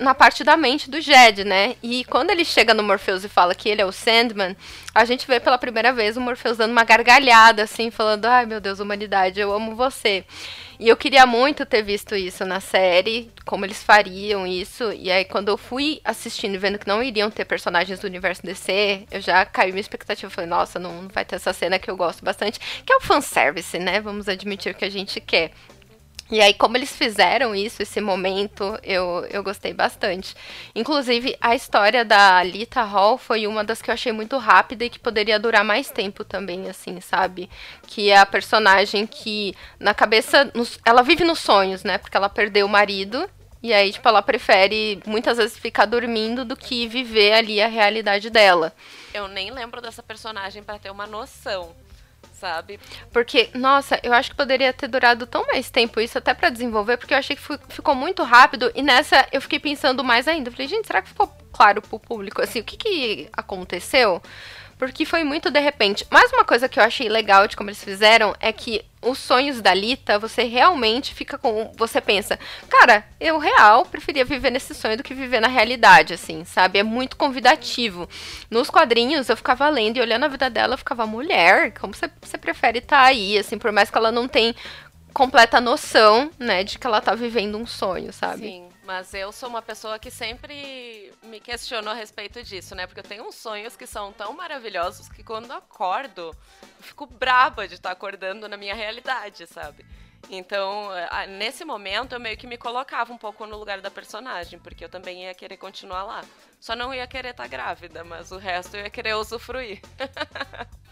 [0.00, 1.76] na parte da mente do Jed, né?
[1.80, 4.56] E quando ele chega no Morpheus e fala que ele é o Sandman,
[4.92, 8.60] a gente vê pela primeira vez o Morpheus dando uma gargalhada, assim, falando: ai meu
[8.60, 10.24] Deus, humanidade, eu amo você.
[10.78, 14.92] E eu queria muito ter visto isso na série, como eles fariam isso.
[14.92, 18.42] E aí, quando eu fui assistindo e vendo que não iriam ter personagens do universo
[18.42, 20.30] DC, eu já caí minha expectativa.
[20.30, 23.78] Falei, nossa, não vai ter essa cena que eu gosto bastante, que é o fanservice,
[23.78, 24.00] né?
[24.00, 25.50] Vamos admitir que a gente quer.
[26.30, 30.34] E aí, como eles fizeram isso, esse momento, eu, eu gostei bastante.
[30.74, 34.90] Inclusive, a história da Lita Hall foi uma das que eu achei muito rápida e
[34.90, 37.48] que poderia durar mais tempo também, assim, sabe?
[37.86, 41.96] Que é a personagem que, na cabeça, nos, ela vive nos sonhos, né?
[41.96, 43.28] Porque ela perdeu o marido.
[43.62, 48.28] E aí, tipo, ela prefere muitas vezes ficar dormindo do que viver ali a realidade
[48.28, 48.74] dela.
[49.14, 51.74] Eu nem lembro dessa personagem para ter uma noção
[52.32, 52.78] sabe?
[53.12, 56.96] Porque, nossa, eu acho que poderia ter durado tão mais tempo isso até para desenvolver,
[56.96, 60.50] porque eu achei que ficou muito rápido e nessa eu fiquei pensando mais ainda.
[60.50, 64.22] Falei, gente, será que ficou claro pro público, assim, o que que aconteceu
[64.78, 66.06] porque foi muito de repente.
[66.10, 69.60] Mais uma coisa que eu achei legal de como eles fizeram é que os sonhos
[69.60, 71.72] da Lita, você realmente fica com.
[71.76, 72.38] Você pensa,
[72.68, 76.78] cara, eu real preferia viver nesse sonho do que viver na realidade, assim, sabe?
[76.78, 78.08] É muito convidativo.
[78.50, 82.10] Nos quadrinhos, eu ficava lendo e olhando a vida dela, eu ficava, mulher, como você,
[82.20, 84.54] você prefere estar tá aí, assim, por mais que ela não tenha
[85.12, 88.46] completa noção, né, de que ela tá vivendo um sonho, sabe?
[88.46, 88.67] Sim.
[88.88, 92.86] Mas eu sou uma pessoa que sempre me questionou a respeito disso, né?
[92.86, 97.68] Porque eu tenho uns sonhos que são tão maravilhosos que quando acordo, eu fico braba
[97.68, 99.84] de estar acordando na minha realidade, sabe?
[100.30, 100.88] Então,
[101.36, 104.88] nesse momento, eu meio que me colocava um pouco no lugar da personagem, porque eu
[104.88, 106.24] também ia querer continuar lá.
[106.58, 109.82] Só não ia querer estar grávida, mas o resto eu ia querer usufruir.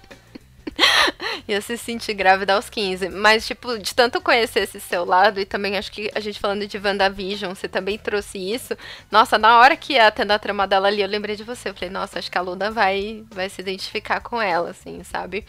[1.48, 3.08] ia se sentir grávida aos 15.
[3.08, 6.66] Mas, tipo, de tanto conhecer esse seu lado, e também acho que a gente falando
[6.66, 8.76] de WandaVision, você também trouxe isso.
[9.10, 11.68] Nossa, na hora que ia tendo a trama dela ali, eu lembrei de você.
[11.68, 15.44] Eu falei, nossa, acho que a Luna vai, vai se identificar com ela, assim, sabe?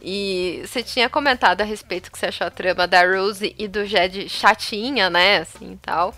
[0.00, 3.84] E você tinha comentado a respeito que você achou a trama da Rose e do
[3.84, 5.38] Jed chatinha, né?
[5.38, 6.14] Assim tal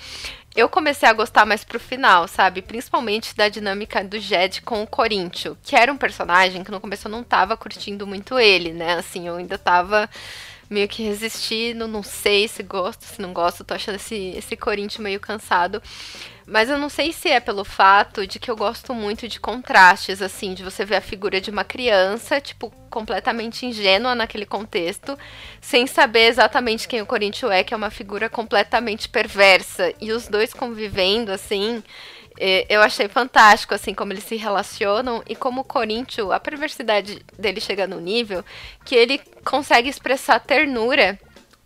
[0.54, 2.60] eu comecei a gostar mais pro final, sabe?
[2.60, 7.06] Principalmente da dinâmica do Jed com o Corinthians, que era um personagem que no começo
[7.06, 8.94] eu não tava curtindo muito ele, né?
[8.94, 10.10] Assim, eu ainda tava
[10.68, 15.02] meio que resistindo, não sei se gosto, se não gosto, tô achando esse, esse Corinthians
[15.02, 15.82] meio cansado.
[16.50, 20.20] Mas eu não sei se é pelo fato de que eu gosto muito de contrastes,
[20.20, 25.16] assim, de você ver a figura de uma criança, tipo, completamente ingênua naquele contexto,
[25.60, 29.94] sem saber exatamente quem o Corinthians é, que é uma figura completamente perversa.
[30.00, 31.84] E os dois convivendo, assim,
[32.36, 37.24] é, eu achei fantástico, assim, como eles se relacionam e como o Corinthians, a perversidade
[37.38, 38.44] dele chega no nível
[38.84, 41.16] que ele consegue expressar ternura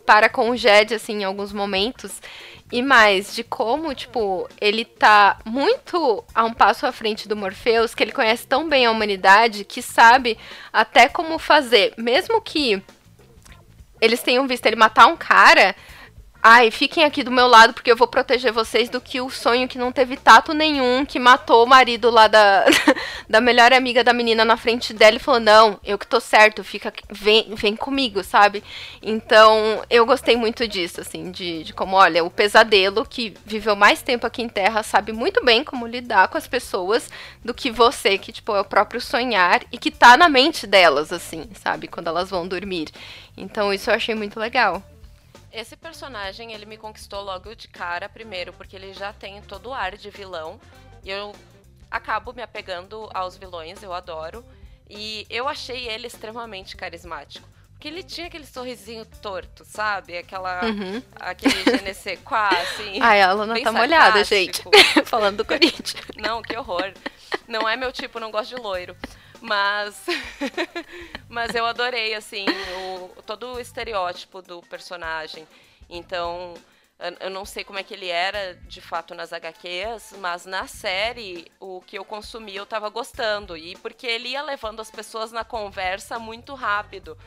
[0.04, 2.20] para com o Jed, assim, em alguns momentos.
[2.72, 7.94] E mais, de como, tipo, ele tá muito a um passo à frente do Morpheus,
[7.94, 10.38] que ele conhece tão bem a humanidade, que sabe
[10.72, 11.94] até como fazer.
[11.96, 12.82] Mesmo que
[14.00, 15.76] eles tenham visto ele matar um cara,
[16.46, 19.66] Ai, fiquem aqui do meu lado porque eu vou proteger vocês do que o sonho
[19.66, 22.66] que não teve tato nenhum, que matou o marido lá da,
[23.26, 26.62] da melhor amiga da menina na frente dela e falou: Não, eu que tô certo,
[26.62, 28.62] fica, vem, vem comigo, sabe?
[29.02, 34.02] Então, eu gostei muito disso, assim, de, de como, olha, o pesadelo que viveu mais
[34.02, 37.08] tempo aqui em Terra sabe muito bem como lidar com as pessoas
[37.42, 41.10] do que você, que, tipo, é o próprio sonhar e que tá na mente delas,
[41.10, 41.88] assim, sabe?
[41.88, 42.88] Quando elas vão dormir.
[43.34, 44.82] Então, isso eu achei muito legal.
[45.54, 49.72] Esse personagem, ele me conquistou logo de cara, primeiro, porque ele já tem todo o
[49.72, 50.60] ar de vilão.
[51.04, 51.32] E eu
[51.88, 54.44] acabo me apegando aos vilões, eu adoro.
[54.90, 57.48] E eu achei ele extremamente carismático.
[57.70, 60.18] Porque ele tinha aquele sorrisinho torto, sabe?
[60.18, 60.64] Aquela.
[60.64, 61.00] Uhum.
[61.20, 62.18] Aquele GNC
[62.62, 62.98] assim.
[63.02, 64.60] Ai, a Luna tá molhada, gente.
[65.06, 65.94] Falando do Corinthians.
[66.16, 66.92] Não, que horror.
[67.46, 68.96] Não é meu tipo, não gosto de loiro.
[69.44, 70.06] Mas.
[71.28, 72.46] mas eu adorei, assim,
[72.78, 75.46] o, todo o estereótipo do personagem.
[75.88, 76.54] Então.
[77.20, 81.50] Eu não sei como é que ele era de fato nas HQs, mas na série
[81.58, 83.56] o que eu consumi eu tava gostando.
[83.56, 87.18] E porque ele ia levando as pessoas na conversa muito rápido.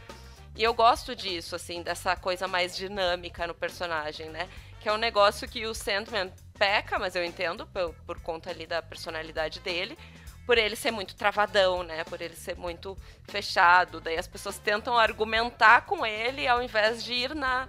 [0.55, 4.49] E eu gosto disso, assim, dessa coisa mais dinâmica no personagem, né?
[4.79, 8.65] Que é um negócio que o Sandman peca, mas eu entendo por, por conta ali
[8.65, 9.97] da personalidade dele
[10.47, 12.05] por ele ser muito travadão, né?
[12.05, 13.99] Por ele ser muito fechado.
[13.99, 17.67] Daí as pessoas tentam argumentar com ele ao invés de ir na,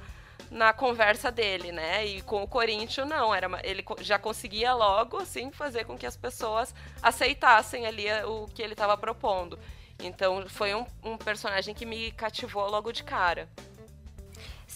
[0.48, 2.06] na conversa dele, né?
[2.06, 3.34] E com o Corinthians, não.
[3.34, 8.62] Era, ele já conseguia logo, assim, fazer com que as pessoas aceitassem ali o que
[8.62, 9.58] ele estava propondo.
[9.98, 13.48] Então foi um, um personagem que me cativou logo de cara.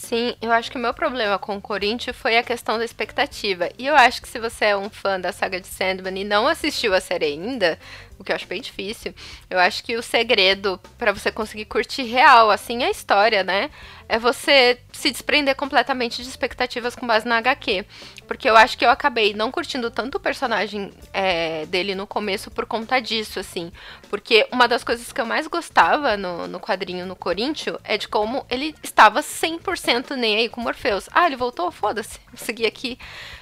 [0.05, 3.69] Sim, eu acho que o meu problema com o Corinthians foi a questão da expectativa.
[3.79, 6.49] E eu acho que se você é um fã da saga de Sandman e não
[6.49, 7.79] assistiu a série ainda,
[8.23, 9.13] o que eu acho bem difícil,
[9.51, 13.71] eu acho que o segredo para você conseguir curtir real, assim, a história, né?
[14.09, 17.85] É você se desprender completamente de expectativas com base na HQ.
[18.27, 22.51] Porque eu acho que eu acabei não curtindo tanto o personagem é, dele no começo
[22.51, 23.73] por conta disso, assim.
[24.11, 28.07] Porque uma das coisas que eu mais gostava no, no quadrinho no Corinthians é de
[28.07, 31.09] como ele estava 100% nem aí com Morpheus.
[31.11, 31.71] Ah, ele voltou?
[31.71, 32.21] Foda-se.
[32.31, 32.99] Eu segui aqui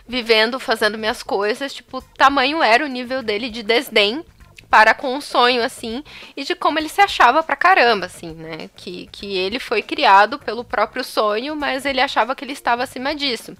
[0.06, 1.74] vivendo, fazendo minhas coisas.
[1.74, 4.24] Tipo, tamanho era o nível dele de desdém
[4.70, 6.04] para com o sonho, assim,
[6.36, 8.70] e de como ele se achava pra caramba, assim, né?
[8.76, 13.14] Que, que ele foi criado pelo próprio sonho, mas ele achava que ele estava acima
[13.14, 13.56] disso.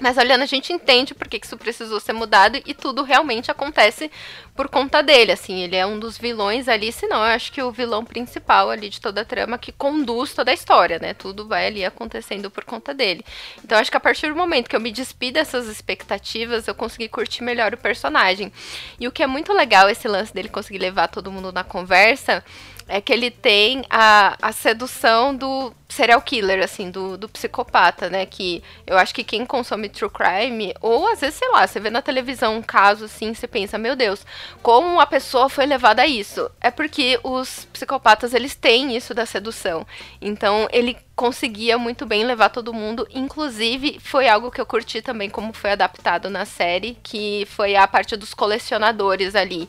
[0.00, 4.10] Mas olhando, a gente entende por que, isso precisou ser mudado e tudo realmente acontece
[4.54, 7.62] por conta dele, assim, ele é um dos vilões ali, se não, eu acho que
[7.62, 11.14] o vilão principal ali de toda a trama que conduz toda a história, né?
[11.14, 13.24] Tudo vai ali acontecendo por conta dele.
[13.64, 17.08] Então acho que a partir do momento que eu me despi dessas expectativas, eu consegui
[17.08, 18.52] curtir melhor o personagem.
[18.98, 22.44] E o que é muito legal esse lance dele conseguir levar todo mundo na conversa
[22.88, 28.26] é que ele tem a, a sedução do serial killer, assim, do, do psicopata, né?
[28.26, 31.90] Que eu acho que quem consome true crime, ou às vezes, sei lá, você vê
[31.90, 34.24] na televisão um caso assim, você pensa, meu Deus,
[34.62, 36.50] como a pessoa foi levada a isso?
[36.60, 39.86] É porque os psicopatas, eles têm isso da sedução.
[40.20, 43.06] Então, ele conseguia muito bem levar todo mundo.
[43.14, 47.86] Inclusive, foi algo que eu curti também, como foi adaptado na série, que foi a
[47.88, 49.68] parte dos colecionadores ali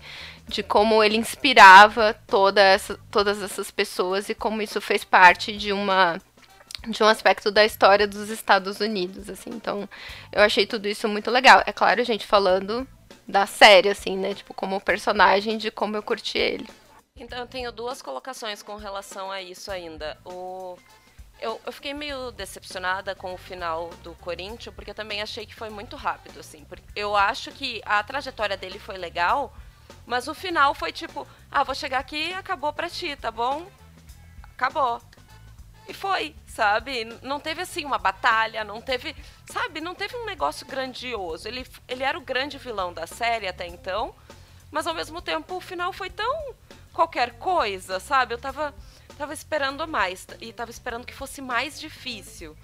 [0.50, 5.72] de como ele inspirava toda essa, todas essas pessoas e como isso fez parte de
[5.72, 6.20] uma
[6.88, 9.50] de um aspecto da história dos Estados Unidos, assim.
[9.50, 9.88] Então,
[10.32, 11.62] eu achei tudo isso muito legal.
[11.66, 12.88] É claro, gente falando
[13.28, 14.34] da série, assim, né?
[14.34, 16.68] Tipo, como personagem, de como eu curti ele.
[17.18, 20.18] Então, eu tenho duas colocações com relação a isso ainda.
[20.26, 20.78] O...
[21.42, 25.70] Eu, eu fiquei meio decepcionada com o final do Corinthians, porque também achei que foi
[25.70, 26.66] muito rápido, assim.
[26.96, 29.54] Eu acho que a trajetória dele foi legal,
[30.06, 33.68] mas o final foi tipo, ah, vou chegar aqui acabou pra ti, tá bom?
[34.56, 35.02] Acabou.
[35.88, 37.06] E foi, sabe?
[37.24, 39.16] Não teve assim uma batalha, não teve,
[39.52, 39.82] sabe?
[39.82, 41.48] Não teve um negócio grandioso.
[41.48, 44.14] Ele, ele era o grande vilão da série até então,
[44.70, 46.54] mas ao mesmo tempo o final foi tão
[46.94, 48.36] qualquer coisa, sabe?
[48.36, 48.74] Eu tava,
[49.18, 52.56] tava esperando mais e tava esperando que fosse mais difícil.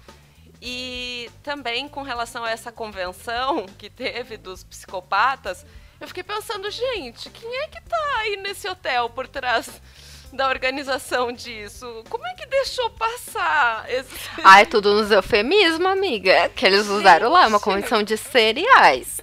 [0.60, 5.66] E também com relação a essa convenção que teve dos psicopatas,
[6.00, 9.80] eu fiquei pensando, gente, quem é que tá aí nesse hotel por trás
[10.32, 12.04] da organização disso?
[12.10, 14.14] Como é que deixou passar esse...
[14.44, 16.48] Ah, é tudo nos eufemismo, amiga.
[16.50, 19.20] Que eles usaram lá, uma convenção de cereais.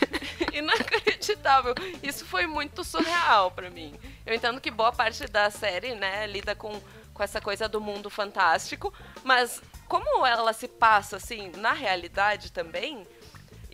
[0.52, 1.74] Inacreditável.
[2.02, 3.94] Isso foi muito surreal para mim.
[4.24, 6.80] Eu entendo que boa parte da série, né, lida com,
[7.12, 13.06] com essa coisa do mundo fantástico, mas como ela se passa, assim, na realidade também,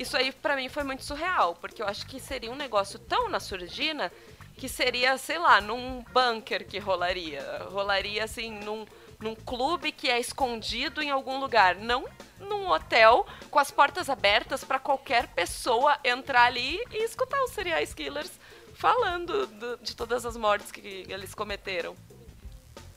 [0.01, 3.29] isso aí para mim foi muito surreal, porque eu acho que seria um negócio tão
[3.29, 4.11] na surdina
[4.57, 7.67] que seria, sei lá, num bunker que rolaria.
[7.71, 8.87] Rolaria assim num,
[9.21, 12.07] num clube que é escondido em algum lugar, não
[12.39, 17.81] num hotel com as portas abertas para qualquer pessoa entrar ali e escutar os serial
[17.95, 18.33] killers
[18.73, 21.95] falando do, de todas as mortes que eles cometeram.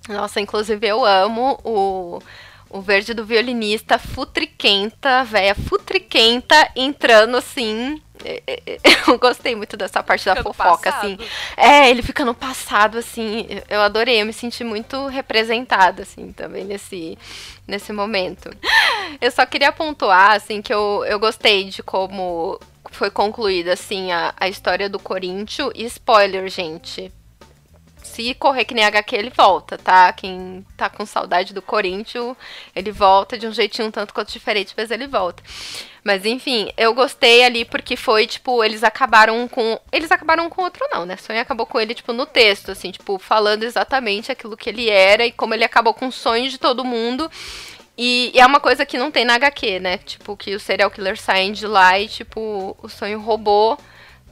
[0.07, 2.21] Nossa, inclusive eu amo o
[2.73, 8.01] o verde do violinista, futriquenta, velha futriquenta, entrando assim.
[8.25, 11.15] É, é, é, eu gostei muito dessa parte fica da fofoca, assim.
[11.55, 13.45] É, ele fica no passado, assim.
[13.69, 17.15] Eu adorei, eu me senti muito representada, assim, também nesse,
[17.67, 18.49] nesse momento.
[19.21, 22.59] Eu só queria pontuar, assim, que eu, eu gostei de como
[22.89, 25.69] foi concluída, assim, a, a história do Corinthians.
[25.75, 27.13] E spoiler, gente
[28.13, 30.13] se correr que nem HQ, ele volta, tá?
[30.13, 32.35] Quem tá com saudade do Corinthians,
[32.75, 35.41] ele volta de um jeitinho um tanto quanto diferente, mas ele volta.
[36.03, 39.79] Mas enfim, eu gostei ali porque foi, tipo, eles acabaram com.
[39.91, 41.17] Eles acabaram com outro, não, né?
[41.17, 45.25] Sonho acabou com ele, tipo, no texto, assim, tipo, falando exatamente aquilo que ele era
[45.25, 47.31] e como ele acabou com os sonhos de todo mundo.
[47.97, 49.97] E, e, é uma coisa que não tem na HQ, né?
[49.99, 53.77] Tipo, que o serial killer saem de lá e, tipo, o sonho roubou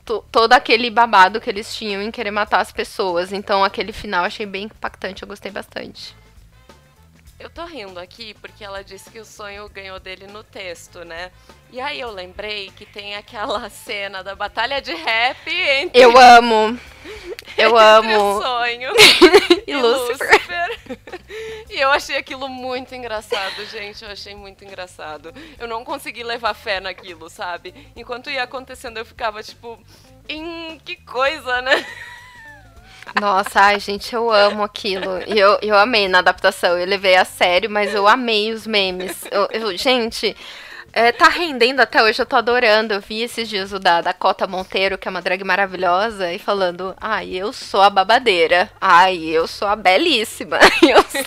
[0.05, 3.31] todo aquele babado que eles tinham em querer matar as pessoas.
[3.31, 6.15] Então aquele final achei bem impactante, eu gostei bastante.
[7.41, 11.31] Eu tô rindo aqui porque ela disse que o sonho ganhou dele no texto, né?
[11.71, 15.99] E aí eu lembrei que tem aquela cena da batalha de rap entre.
[15.99, 16.79] Eu amo!
[17.57, 18.41] Eu amo!
[18.41, 18.91] Sonho
[19.67, 20.29] e, e Lucifer.
[20.29, 20.99] Lucifer.
[21.69, 24.05] e eu achei aquilo muito engraçado, gente.
[24.05, 25.33] Eu achei muito engraçado.
[25.59, 27.91] Eu não consegui levar fé naquilo, sabe?
[27.95, 29.77] Enquanto ia acontecendo, eu ficava tipo.
[30.29, 31.85] Em que coisa, né?
[33.19, 35.21] Nossa, ai, gente, eu amo aquilo.
[35.27, 36.77] E eu, eu amei na adaptação.
[36.77, 39.25] Eu levei a sério, mas eu amei os memes.
[39.29, 40.35] Eu, eu, gente,
[40.93, 42.93] é, tá rendendo até hoje, eu tô adorando.
[42.93, 46.95] Eu vi esses dias o da Dakota Monteiro, que é uma drag maravilhosa, e falando:
[46.99, 48.69] Ai, eu sou a babadeira.
[48.79, 50.59] Ai, eu sou a belíssima.
[50.81, 51.21] Eu, sou...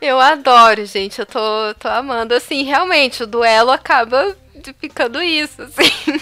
[0.00, 1.18] eu adoro, gente.
[1.20, 1.40] Eu tô,
[1.78, 2.34] tô amando.
[2.34, 4.36] Assim, realmente, o duelo acaba
[4.78, 6.20] ficando isso, assim.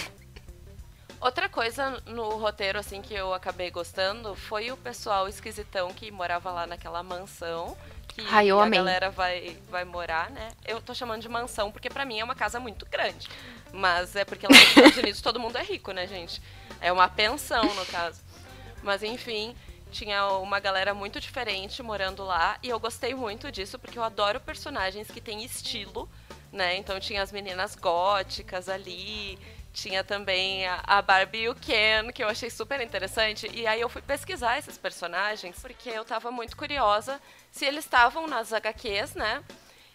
[1.21, 6.51] Outra coisa no roteiro, assim, que eu acabei gostando foi o pessoal esquisitão que morava
[6.51, 7.77] lá naquela mansão.
[8.07, 8.79] Que Ai, a amei.
[8.79, 10.51] galera vai, vai morar, né?
[10.65, 13.27] Eu tô chamando de mansão porque pra mim é uma casa muito grande.
[13.73, 16.41] Mas é porque lá nos Estados Unidos todo mundo é rico, né, gente?
[16.79, 18.21] É uma pensão, no caso.
[18.81, 19.55] Mas enfim.
[19.91, 24.39] tinha uma galera muito diferente morando lá e eu gostei muito disso porque eu adoro
[24.39, 26.07] personagens que têm estilo,
[26.51, 26.77] né?
[26.77, 29.37] Então tinha as meninas góticas ali,
[29.81, 33.49] tinha também a Barbie e o Ken, que eu achei super interessante.
[33.53, 37.21] E aí eu fui pesquisar esses personagens porque eu tava muito curiosa
[37.51, 39.43] se eles estavam nas HQs, né?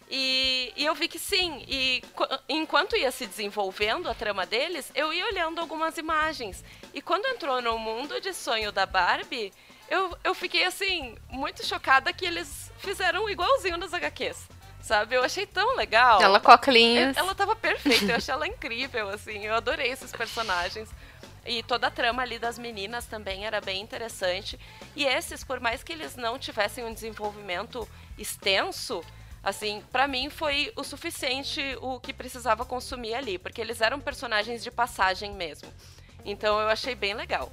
[0.09, 1.63] E, e, eu vi que sim.
[1.67, 2.03] E
[2.47, 6.63] enquanto ia se desenvolvendo a trama deles, eu ia olhando algumas imagens.
[6.93, 9.51] E quando entrou no mundo de sonho da Barbie,
[9.89, 14.47] eu, eu fiquei assim, muito chocada que eles fizeram igualzinho nas HQs.
[14.85, 15.15] Sabe?
[15.15, 16.21] Eu achei tão legal.
[16.21, 17.17] Ela com óculos.
[17.17, 19.43] Ela tava perfeita, eu achei ela incrível, assim.
[19.43, 20.87] Eu adorei esses personagens.
[21.43, 24.59] E toda a trama ali das meninas também era bem interessante.
[24.95, 29.03] E esses, por mais que eles não tivessem um desenvolvimento extenso,
[29.43, 34.63] assim, para mim foi o suficiente o que precisava consumir ali, porque eles eram personagens
[34.63, 35.67] de passagem mesmo.
[36.23, 37.51] Então eu achei bem legal.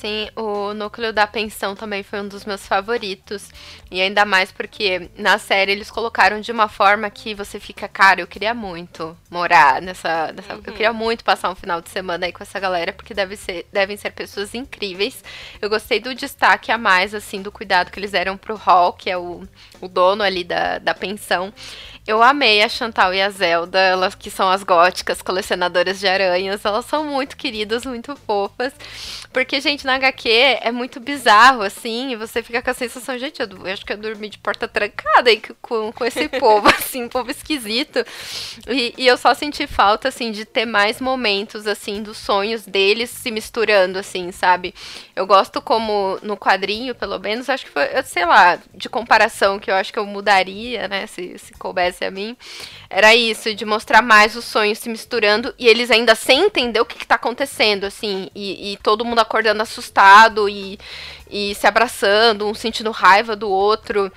[0.00, 3.50] Sim, o núcleo da pensão também foi um dos meus favoritos.
[3.90, 8.20] E ainda mais porque na série eles colocaram de uma forma que você fica, cara,
[8.20, 10.32] eu queria muito morar nessa.
[10.32, 10.62] nessa uhum.
[10.64, 13.66] Eu queria muito passar um final de semana aí com essa galera, porque deve ser,
[13.72, 15.24] devem ser pessoas incríveis.
[15.60, 19.10] Eu gostei do destaque a mais, assim, do cuidado que eles deram pro Hall, que
[19.10, 19.42] é o,
[19.80, 21.52] o dono ali da, da pensão.
[22.08, 26.64] Eu amei a Chantal e a Zelda, elas que são as góticas colecionadoras de aranhas.
[26.64, 28.72] Elas são muito queridas, muito fofas.
[29.30, 30.26] Porque, gente, na HQ
[30.62, 33.92] é muito bizarro, assim, e você fica com a sensação, gente, eu, eu acho que
[33.92, 38.02] eu dormi de porta trancada aí com, com esse povo, assim, povo esquisito.
[38.66, 43.10] E, e, eu só senti falta, assim, de ter mais momentos, assim, dos sonhos deles
[43.10, 44.74] se misturando, assim, sabe?
[45.14, 49.70] Eu gosto como no quadrinho, pelo menos, acho que foi, sei lá, de comparação que
[49.70, 52.36] eu acho que eu mudaria, né, se, se coubesse a mim,
[52.90, 56.86] era isso, de mostrar mais os sonhos se misturando e eles ainda sem entender o
[56.86, 60.78] que, está acontecendo, assim, e, e, todo mundo acordando assustado e,
[61.30, 64.10] e se abraçando, um sentindo raiva do outro.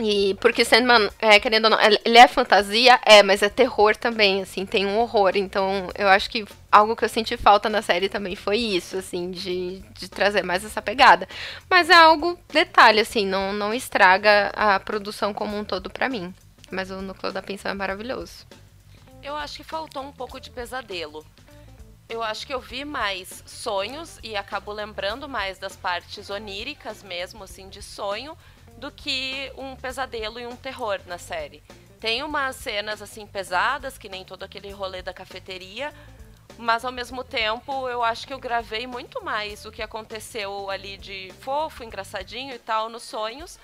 [0.00, 4.42] E porque Sandman, é, querendo ou não, ele é fantasia, é, mas é terror também,
[4.42, 5.32] assim, tem um horror.
[5.34, 9.32] Então, eu acho que algo que eu senti falta na série também foi isso, assim,
[9.32, 11.28] de, de trazer mais essa pegada.
[11.68, 16.32] Mas é algo detalhe, assim, não, não estraga a produção como um todo para mim.
[16.70, 18.46] Mas o núcleo da pensão é maravilhoso.
[19.22, 21.26] Eu acho que faltou um pouco de pesadelo.
[22.08, 27.44] Eu acho que eu vi mais sonhos e acabo lembrando mais das partes oníricas mesmo,
[27.44, 28.36] assim, de sonho,
[28.78, 31.62] do que um pesadelo e um terror na série.
[32.00, 35.92] Tem umas cenas, assim, pesadas, que nem todo aquele rolê da cafeteria,
[36.56, 40.96] mas ao mesmo tempo eu acho que eu gravei muito mais o que aconteceu ali
[40.96, 43.58] de fofo, engraçadinho e tal nos sonhos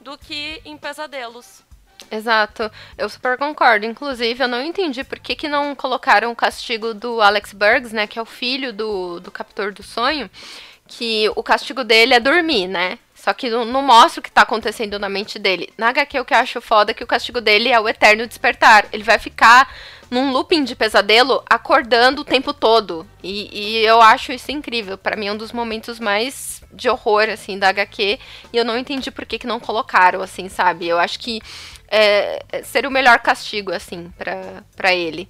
[0.00, 1.62] do que em pesadelos.
[2.10, 3.86] Exato, eu super concordo.
[3.86, 8.06] Inclusive, eu não entendi por que, que não colocaram o castigo do Alex Burgs, né?
[8.06, 10.30] Que é o filho do, do captor do sonho.
[10.86, 12.98] Que o castigo dele é dormir, né?
[13.14, 15.68] Só que não, não, mostra o que tá acontecendo na mente dele.
[15.76, 18.26] Na HQ, o que eu acho foda é que o castigo dele é o eterno
[18.26, 18.86] despertar.
[18.92, 19.70] Ele vai ficar
[20.10, 23.06] num looping de pesadelo acordando o tempo todo.
[23.22, 24.96] E, e eu acho isso incrível.
[24.96, 28.18] para mim é um dos momentos mais de horror, assim, da HQ.
[28.52, 30.88] E eu não entendi por que, que não colocaram, assim, sabe?
[30.88, 31.42] Eu acho que
[31.90, 34.12] é, seria o melhor castigo, assim,
[34.76, 35.28] para ele.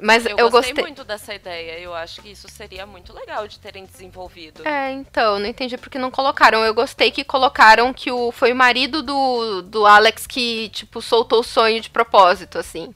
[0.00, 1.78] Mas eu, eu gostei, gostei muito dessa ideia.
[1.78, 4.66] Eu acho que isso seria muito legal de terem desenvolvido.
[4.68, 6.62] É, então, não entendi porque não colocaram.
[6.62, 11.40] Eu gostei que colocaram que o, foi o marido do, do Alex que, tipo, soltou
[11.40, 12.92] o sonho de propósito, assim.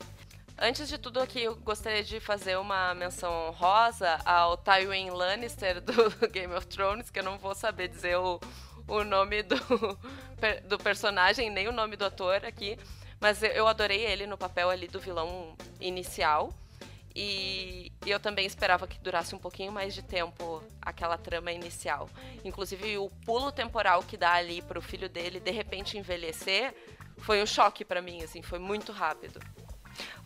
[0.60, 6.10] Antes de tudo aqui, eu gostaria de fazer uma menção rosa ao Tywin Lannister do
[6.28, 8.40] Game of Thrones, que eu não vou saber dizer o,
[8.88, 9.56] o nome do,
[10.68, 12.76] do personagem, nem o nome do ator aqui.
[13.20, 16.52] Mas eu adorei ele no papel ali do vilão inicial.
[17.14, 22.08] E, eu também esperava que durasse um pouquinho mais de tempo aquela trama inicial.
[22.44, 26.72] Inclusive, o pulo temporal que dá ali pro filho dele de repente envelhecer
[27.18, 29.40] foi um choque para mim, assim, foi muito rápido.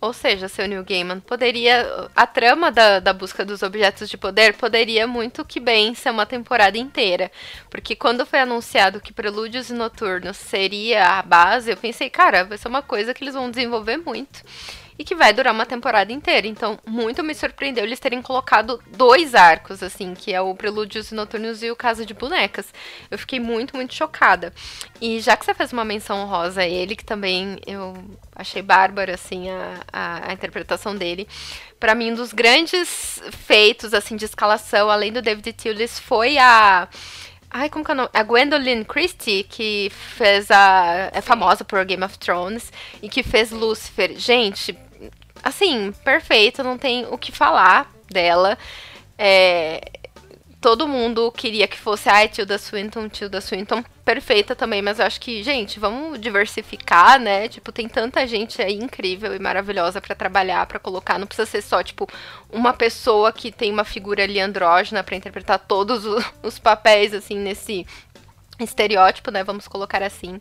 [0.01, 2.09] Ou seja, seu Neil Gaiman poderia.
[2.15, 6.27] A trama da, da busca dos objetos de poder poderia muito que bem ser uma
[6.27, 7.31] temporada inteira.
[7.71, 12.59] Porque quando foi anunciado que Prelúdios e Noturnos seria a base, eu pensei, cara, vai
[12.59, 14.43] ser uma coisa que eles vão desenvolver muito
[15.03, 16.47] e que vai durar uma temporada inteira.
[16.47, 21.15] Então, muito me surpreendeu eles terem colocado dois arcos, assim, que é o Prelúdios e
[21.17, 22.73] Noturnos e o Casa de Bonecas.
[23.11, 24.55] Eu fiquei muito, muito chocada.
[25.01, 27.95] E já que você fez uma menção rosa a ele, que também eu
[28.33, 31.27] achei bárbaro, assim, a, a, a interpretação dele.
[31.81, 36.87] Para mim, um dos grandes feitos, assim, de escalação, além do David Tillis, foi a
[37.55, 38.09] Ai, como que é o nome?
[38.15, 41.11] A Gwendolyn Christie, que fez a.
[41.13, 42.73] é famosa por Game of Thrones
[43.03, 44.19] e que fez Lucifer.
[44.19, 44.75] Gente,
[45.43, 48.57] assim, perfeita, não tem o que falar dela.
[49.19, 49.81] É,
[50.63, 55.21] todo mundo queria que fosse a Tilda Swinton, Tilda Swinton, perfeita também, mas eu acho
[55.21, 57.49] que, gente, vamos diversificar, né?
[57.49, 61.63] Tipo, tem tanta gente aí incrível e maravilhosa para trabalhar, para colocar, não precisa ser
[61.63, 62.09] só, tipo,
[62.49, 66.05] uma pessoa que tem uma figura ali andrógena para interpretar todos
[66.43, 67.85] os papéis, assim, nesse
[68.65, 69.45] estereótipo, né?
[69.45, 70.41] Vamos colocar assim.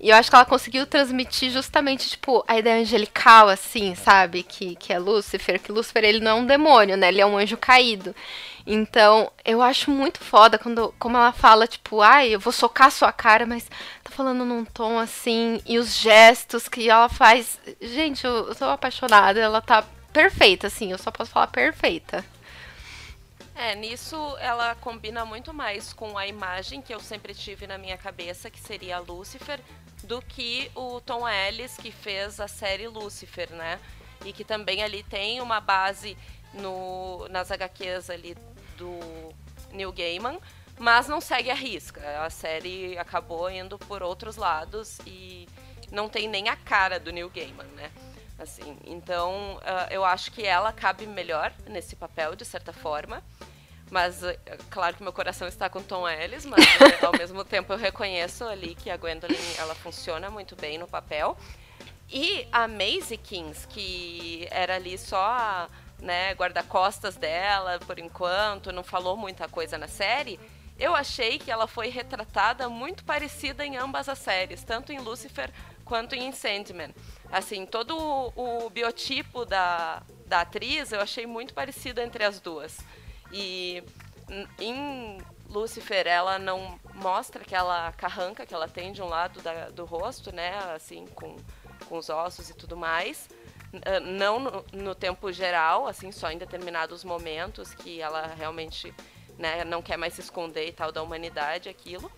[0.00, 4.42] E eu acho que ela conseguiu transmitir justamente, tipo, a ideia angelical, assim, sabe?
[4.42, 5.60] Que, que é Lúcifer.
[5.60, 7.08] Que Lúcifer, ele não é um demônio, né?
[7.08, 8.14] Ele é um anjo caído.
[8.66, 13.12] Então, eu acho muito foda quando, como ela fala, tipo, ai, eu vou socar sua
[13.12, 13.70] cara, mas
[14.02, 15.60] tá falando num tom assim.
[15.64, 17.60] E os gestos que ela faz.
[17.80, 19.40] Gente, eu, eu sou apaixonada.
[19.40, 20.90] Ela tá perfeita, assim.
[20.90, 22.24] Eu só posso falar perfeita.
[23.56, 27.96] É, nisso ela combina muito mais com a imagem que eu sempre tive na minha
[27.96, 29.58] cabeça, que seria a Lucifer,
[30.04, 33.80] do que o Tom Ellis, que fez a série Lucifer, né?
[34.26, 36.18] E que também ali tem uma base
[36.52, 38.36] no, nas HQs ali
[38.76, 39.00] do
[39.72, 40.38] Neil Gaiman,
[40.78, 42.02] mas não segue a risca.
[42.22, 45.48] A série acabou indo por outros lados e
[45.90, 47.90] não tem nem a cara do Neil Gaiman, né?
[48.38, 53.22] Assim, então uh, eu acho que ela cabe melhor nesse papel, de certa forma.
[53.90, 54.36] Mas, uh,
[54.70, 56.64] claro que meu coração está com Tom Ellis, mas
[57.02, 61.36] ao mesmo tempo eu reconheço ali que a Gwendolyn, ela funciona muito bem no papel.
[62.08, 65.68] E a Maisie Kings, que era ali só a
[65.98, 70.38] né, guarda-costas dela por enquanto, não falou muita coisa na série,
[70.78, 75.50] eu achei que ela foi retratada muito parecida em ambas as séries, tanto em Lucifer
[75.84, 76.94] quanto em Sandman.
[77.30, 82.78] Assim, todo o, o biotipo da, da atriz eu achei muito parecido entre as duas.
[83.32, 83.82] E
[84.58, 85.18] em
[85.48, 90.32] Lucifer ela não mostra aquela carranca que ela tem de um lado da, do rosto,
[90.32, 90.56] né?
[90.74, 91.36] Assim, com,
[91.88, 93.28] com os ossos e tudo mais.
[93.84, 98.94] Ah, não no, no, tempo geral, assim, só em determinados momentos que ela realmente
[99.38, 102.10] né, não quer mais se esconder e tal da humanidade, aquilo.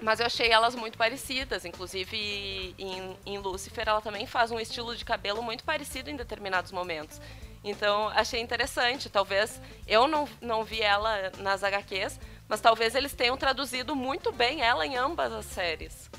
[0.00, 4.94] Mas eu achei elas muito parecidas, inclusive em, em Lucifer ela também faz um estilo
[4.96, 7.20] de cabelo muito parecido em determinados momentos.
[7.62, 9.08] Então achei interessante.
[9.08, 14.60] Talvez eu não, não vi ela nas HQs, mas talvez eles tenham traduzido muito bem
[14.60, 16.10] ela em ambas as séries.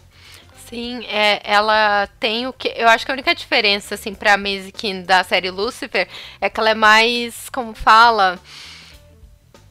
[0.68, 2.70] Sim, é, ela tem o que.
[2.76, 6.08] Eu acho que a única diferença, assim, pra Maisie King da série Lucifer
[6.42, 8.40] é que ela é mais, como fala.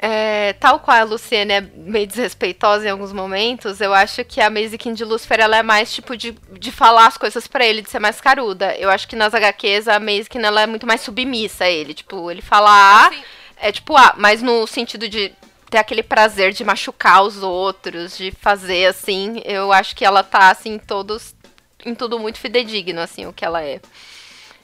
[0.07, 4.51] É, tal qual a Luciene é meio desrespeitosa em alguns momentos, eu acho que a
[4.51, 7.81] Maisie King de Lucifer ela é mais tipo de, de falar as coisas para ele,
[7.81, 8.77] de ser mais caruda.
[8.77, 11.95] Eu acho que nas HQs a Maisie King ela é muito mais submissa a ele.
[11.95, 13.13] Tipo, ele fala A,
[13.57, 15.33] é tipo A, mas no sentido de
[15.71, 19.41] ter aquele prazer de machucar os outros, de fazer assim.
[19.43, 21.35] Eu acho que ela tá, assim, todos.
[21.83, 23.81] em tudo muito fidedigno, assim, o que ela é.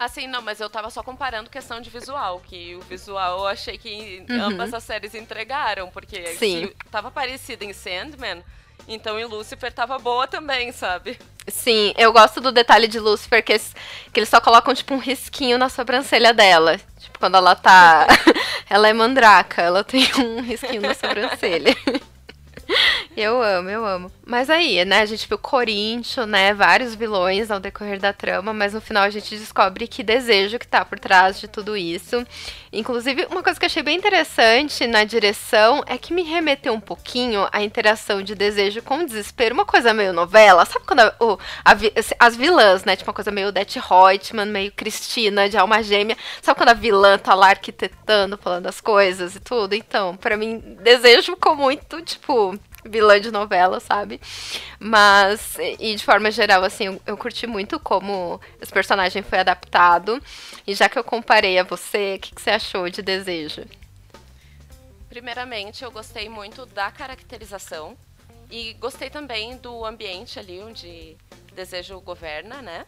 [0.01, 3.77] Assim, não, mas eu tava só comparando questão de visual, que o visual eu achei
[3.77, 4.45] que uhum.
[4.45, 6.73] ambas as séries entregaram, porque Sim.
[6.91, 8.43] tava parecido em Sandman,
[8.89, 11.19] então em Lucifer tava boa também, sabe?
[11.47, 15.59] Sim, eu gosto do detalhe de Lucifer que, que eles só colocam, tipo, um risquinho
[15.59, 16.81] na sobrancelha dela.
[16.99, 18.07] Tipo, quando ela tá.
[18.71, 21.77] ela é mandraca, ela tem um risquinho na sobrancelha.
[23.23, 24.11] Eu amo, eu amo.
[24.25, 28.73] Mas aí, né, a gente viu Corinthians, né, vários vilões ao decorrer da trama, mas
[28.73, 32.25] no final a gente descobre que desejo que tá por trás de tudo isso.
[32.73, 36.81] Inclusive, uma coisa que eu achei bem interessante na direção é que me remeteu um
[36.81, 41.39] pouquinho à interação de desejo com desespero, uma coisa meio novela, sabe quando a, o,
[41.63, 41.77] a,
[42.19, 46.57] as vilãs, né, tipo uma coisa meio Death Reutemann, meio Cristina de alma gêmea, sabe
[46.57, 49.75] quando a vilã tá lá arquitetando, falando as coisas e tudo?
[49.75, 54.21] Então, para mim, desejo ficou muito, tipo, vilã de novela, sabe?
[54.79, 60.23] Mas, e de forma geral, assim, eu, eu, curti muito como esse personagem foi adaptado.
[60.67, 63.65] E já que eu comparei a você, o que, que você achou de Desejo?
[65.09, 67.97] Primeiramente, eu gostei muito da caracterização.
[68.51, 71.17] E gostei também do ambiente ali onde
[71.55, 72.85] Desejo governa, né?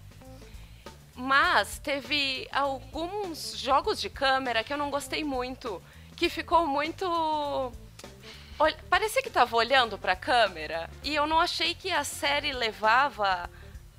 [1.14, 5.80] Mas teve alguns jogos de câmera que eu não gostei muito.
[6.16, 7.72] Que ficou muito
[8.62, 12.52] Olha, parecia que tava olhando para a câmera e eu não achei que a série
[12.52, 13.50] levava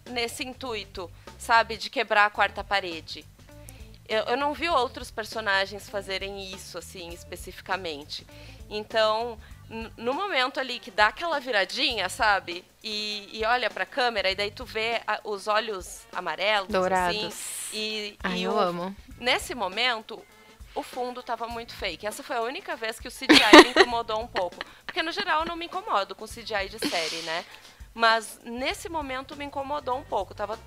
[0.10, 3.26] nesse intuito, sabe, de quebrar a quarta parede.
[4.08, 8.26] Eu, eu não vi outros personagens fazerem isso, assim, especificamente.
[8.70, 9.38] Então,
[9.98, 12.64] no momento ali que dá aquela viradinha, sabe?
[12.82, 17.26] E, e olha pra câmera, e daí tu vê a, os olhos amarelos, assim, Dourados.
[17.26, 17.70] assim.
[17.74, 18.96] E, Ai, e eu o, amo.
[19.20, 20.26] Nesse momento,
[20.76, 22.06] o fundo tava muito fake.
[22.06, 24.58] Essa foi a única vez que o CGI me incomodou um pouco.
[24.86, 27.46] Porque, no geral, eu não me incomodo com CGI de série, né?
[27.94, 30.34] Mas, nesse momento, me incomodou um pouco.
[30.34, 30.60] Tava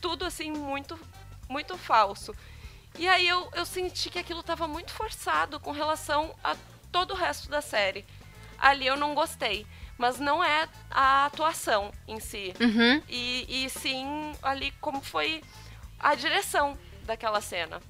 [0.00, 0.98] tudo, assim, muito,
[1.48, 2.34] muito falso.
[2.98, 6.56] E aí eu, eu senti que aquilo tava muito forçado com relação a
[6.90, 8.04] todo o resto da série.
[8.58, 9.66] Ali eu não gostei.
[9.98, 12.54] Mas não é a atuação em si.
[12.60, 13.02] Uhum.
[13.08, 15.42] E, e sim ali como foi
[15.98, 17.80] a direção daquela cena.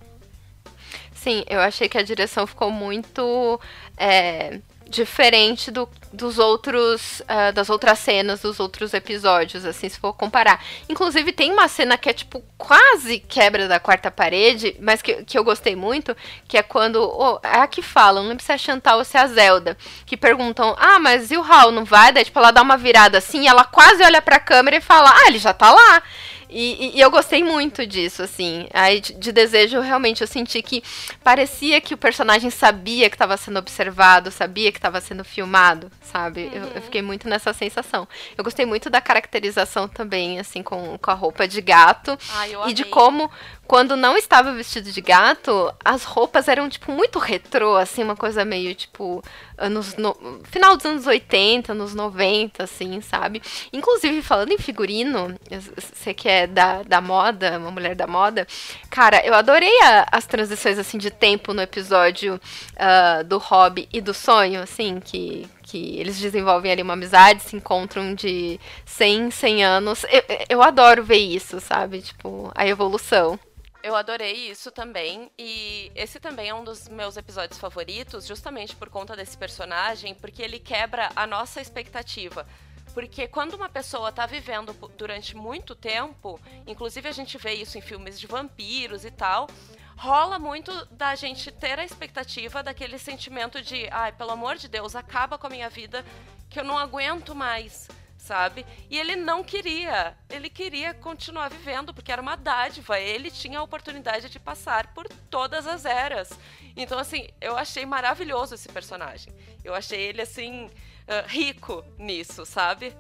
[1.15, 3.61] Sim, eu achei que a direção ficou muito
[3.97, 10.13] é, diferente do, dos outros uh, das outras cenas dos outros episódios assim se for
[10.13, 10.65] comparar.
[10.89, 15.37] Inclusive tem uma cena que é tipo quase quebra da quarta parede mas que, que
[15.37, 16.17] eu gostei muito
[16.47, 19.05] que é quando oh, é a que falam não lembro se é a Chantal ou
[19.05, 22.13] se é a Zelda que perguntam ah mas e o Hal não vai?
[22.13, 25.11] Daí tipo ela dá uma virada assim ela quase olha para a câmera e fala
[25.11, 26.03] ah ele já tá lá
[26.49, 28.69] e, e, eu gostei muito disso, assim.
[28.73, 30.83] Aí, de, de, desejo, realmente, eu senti que
[31.23, 36.45] parecia que o personagem sabia que estava sendo observado, sabia que estava sendo filmado, sabe?
[36.45, 36.53] Uhum.
[36.53, 36.83] Eu, eu, uhum.
[36.83, 38.07] fiquei muito nessa sensação.
[38.37, 42.17] Eu gostei muito da caracterização também, assim, com, com a roupa de gato.
[42.35, 43.31] Ai, e de como,
[43.67, 48.45] quando não estava vestido de gato, as roupas eram, tipo, muito retrô, assim, uma coisa
[48.45, 49.23] meio, tipo,
[49.59, 49.97] anos.
[49.97, 50.17] No...
[50.45, 53.43] Final dos anos 80, anos 90, assim, sabe?
[53.73, 55.35] Inclusive, falando em figurino,
[55.77, 58.47] você que é da, da moda, uma mulher da moda,
[58.89, 62.41] cara, eu adorei a, as transições, assim, de tempo no episódio
[62.75, 67.57] uh, do hobby e do sonho, assim, que, que eles desenvolvem ali uma amizade, se
[67.57, 70.05] encontram de 100, 100 anos.
[70.05, 72.01] Eu, eu adoro ver isso, sabe?
[72.01, 73.39] Tipo, a evolução.
[73.87, 75.31] Eu adorei isso também.
[75.39, 80.43] E esse também é um dos meus episódios favoritos, justamente por conta desse personagem, porque
[80.43, 82.45] ele quebra a nossa expectativa.
[82.93, 87.81] Porque quando uma pessoa está vivendo durante muito tempo, inclusive a gente vê isso em
[87.81, 89.49] filmes de vampiros e tal,
[89.97, 94.97] rola muito da gente ter a expectativa daquele sentimento de, ai, pelo amor de Deus,
[94.97, 96.05] acaba com a minha vida,
[96.51, 97.89] que eu não aguento mais
[98.27, 98.67] sabe?
[98.91, 100.17] E ele não queria.
[100.29, 102.99] Ele queria continuar vivendo, porque era uma dádiva.
[102.99, 106.31] Ele tinha a oportunidade de passar por todas as eras.
[106.77, 109.33] Então, assim, eu achei maravilhoso esse personagem.
[109.65, 112.95] Eu achei ele, assim, uh, rico nisso, sabe?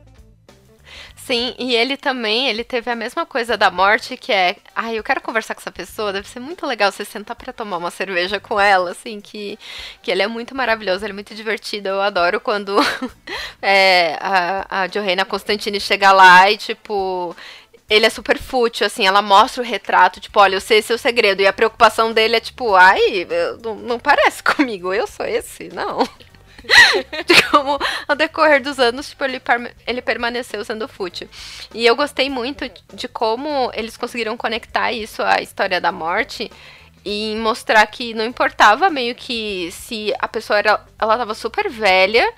[1.16, 5.02] Sim, e ele também, ele teve a mesma coisa da morte, que é, ai, eu
[5.02, 8.38] quero conversar com essa pessoa, deve ser muito legal você sentar para tomar uma cerveja
[8.38, 9.58] com ela, assim, que,
[10.02, 12.76] que ele é muito maravilhoso, ele é muito divertido, eu adoro quando
[13.60, 17.34] é, a, a Johanna Constantine chega lá e, tipo,
[17.88, 21.40] ele é super fútil, assim, ela mostra o retrato, tipo, olha, eu sei seu segredo,
[21.40, 23.26] e a preocupação dele é, tipo, ai,
[23.62, 26.06] não, não parece comigo, eu sou esse, não.
[27.26, 29.40] de como ao decorrer dos anos, tipo, ele,
[29.86, 31.28] ele permaneceu sendo fútil.
[31.74, 36.50] E eu gostei muito de como eles conseguiram conectar isso à história da morte
[37.04, 42.28] e mostrar que não importava meio que se a pessoa era, ela tava super velha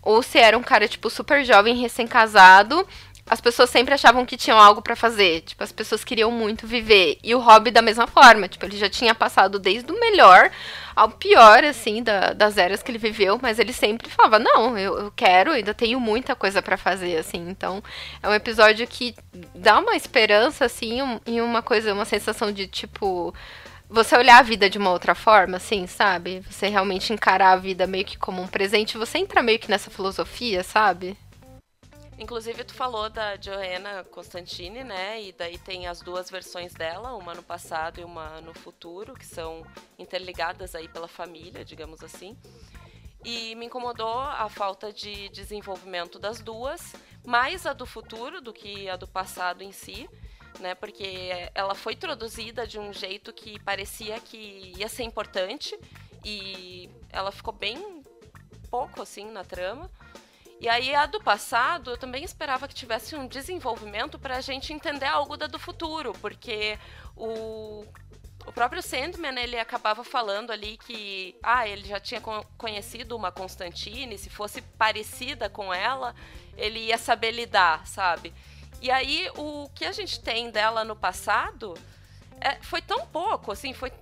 [0.00, 2.86] ou se era um cara tipo super jovem, recém-casado
[3.28, 5.42] as pessoas sempre achavam que tinham algo para fazer.
[5.42, 7.18] Tipo, as pessoas queriam muito viver.
[7.22, 8.48] E o hobby da mesma forma.
[8.48, 10.50] Tipo, ele já tinha passado desde o melhor
[10.94, 13.38] ao pior, assim, da, das eras que ele viveu.
[13.40, 17.48] Mas ele sempre falava, não, eu, eu quero, ainda tenho muita coisa para fazer, assim.
[17.48, 17.82] Então,
[18.22, 19.14] é um episódio que
[19.54, 23.34] dá uma esperança, assim, um, e uma coisa, uma sensação de, tipo...
[23.88, 26.42] Você olhar a vida de uma outra forma, assim, sabe?
[26.50, 28.96] Você realmente encarar a vida meio que como um presente.
[28.96, 31.14] Você entra meio que nessa filosofia, sabe?
[32.22, 35.20] Inclusive, tu falou da Joanna Constantine, né?
[35.20, 39.26] E daí tem as duas versões dela, uma no passado e uma no futuro, que
[39.26, 39.66] são
[39.98, 42.38] interligadas aí pela família, digamos assim.
[43.24, 46.94] E me incomodou a falta de desenvolvimento das duas,
[47.26, 50.08] mais a do futuro do que a do passado em si,
[50.60, 50.76] né?
[50.76, 55.76] Porque ela foi introduzida de um jeito que parecia que ia ser importante
[56.24, 58.04] e ela ficou bem
[58.70, 59.90] pouco assim na trama.
[60.62, 64.72] E aí a do passado, eu também esperava que tivesse um desenvolvimento para a gente
[64.72, 66.78] entender algo da do futuro, porque
[67.16, 67.84] o
[68.46, 72.20] o próprio Sandman, ele acabava falando ali que, ah, ele já tinha
[72.58, 76.12] conhecido uma Constantine, se fosse parecida com ela,
[76.56, 78.34] ele ia saber lidar, sabe?
[78.80, 81.74] E aí, o que a gente tem dela no passado
[82.40, 83.92] é, foi tão pouco, assim, foi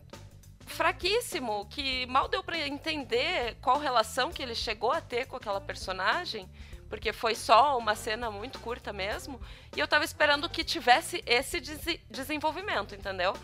[0.70, 5.60] fraquíssimo que mal deu para entender qual relação que ele chegou a ter com aquela
[5.60, 6.48] personagem,
[6.88, 9.40] porque foi só uma cena muito curta mesmo,
[9.76, 13.34] e eu tava esperando que tivesse esse des desenvolvimento, entendeu?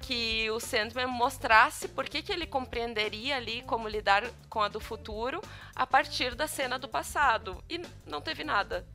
[0.00, 4.80] Que o Sandman mostrasse por que, que ele compreenderia ali como lidar com a do
[4.80, 5.40] futuro
[5.74, 7.62] a partir da cena do passado.
[7.68, 8.86] E não teve nada.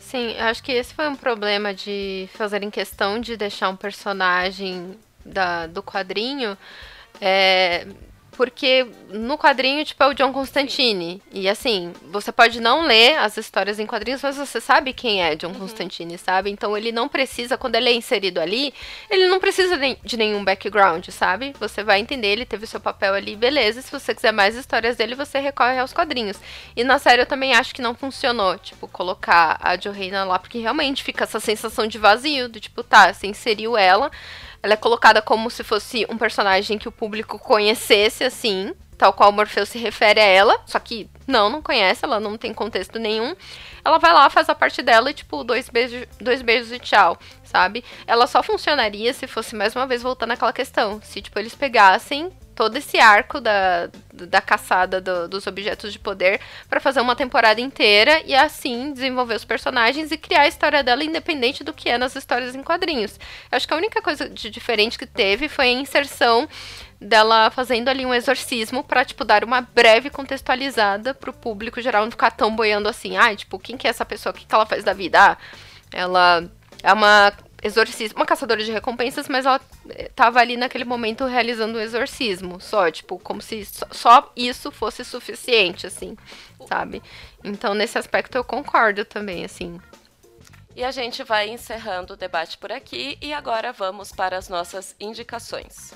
[0.00, 4.98] Sim, acho que esse foi um problema de fazer em questão de deixar um personagem
[5.24, 6.56] da, do quadrinho
[7.20, 7.86] é,
[8.40, 11.22] porque no quadrinho, tipo, é o John Constantine.
[11.30, 15.36] E assim, você pode não ler as histórias em quadrinhos, mas você sabe quem é
[15.36, 15.58] John uhum.
[15.58, 16.48] Constantine, sabe?
[16.50, 18.72] Então ele não precisa, quando ele é inserido ali,
[19.10, 21.54] ele não precisa de nenhum background, sabe?
[21.60, 23.82] Você vai entender, ele teve seu papel ali, beleza.
[23.82, 26.38] Se você quiser mais histórias dele, você recorre aos quadrinhos.
[26.74, 30.58] E na série eu também acho que não funcionou, tipo, colocar a Johanna lá, porque
[30.58, 34.10] realmente fica essa sensação de vazio, do tipo, tá, você inseriu ela
[34.62, 39.32] ela é colocada como se fosse um personagem que o público conhecesse, assim, tal qual
[39.32, 43.34] Morpheus se refere a ela, só que não, não conhece, ela não tem contexto nenhum.
[43.82, 47.18] Ela vai lá, faz a parte dela e, tipo, dois beijos, dois beijos e tchau,
[47.42, 47.82] sabe?
[48.06, 51.00] Ela só funcionaria se fosse, mais uma vez, voltando àquela questão.
[51.02, 52.30] Se, tipo, eles pegassem
[52.60, 56.38] todo esse arco da, da caçada do, dos objetos de poder
[56.68, 61.02] para fazer uma temporada inteira e assim desenvolver os personagens e criar a história dela
[61.02, 63.18] independente do que é nas histórias em quadrinhos.
[63.50, 66.46] Eu acho que a única coisa de diferente que teve foi a inserção
[67.00, 72.10] dela fazendo ali um exorcismo para tipo dar uma breve contextualizada pro público geral não
[72.10, 74.34] ficar tão boiando assim, ai, ah, tipo, quem que é essa pessoa?
[74.34, 75.18] O que, que ela faz da vida?
[75.18, 75.38] Ah,
[75.90, 76.44] ela
[76.82, 77.32] é uma
[77.62, 82.60] exorcismo, uma caçadora de recompensas, mas ela eh, tava ali naquele momento realizando um exorcismo,
[82.60, 86.16] só, tipo, como se só isso fosse suficiente, assim,
[86.66, 87.02] sabe?
[87.44, 89.80] Então, nesse aspecto eu concordo também, assim.
[90.74, 94.94] E a gente vai encerrando o debate por aqui e agora vamos para as nossas
[94.98, 95.92] indicações.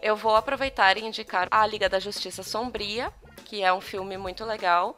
[0.00, 3.12] Eu vou aproveitar e indicar A Liga da Justiça Sombria,
[3.44, 4.96] que é um filme muito legal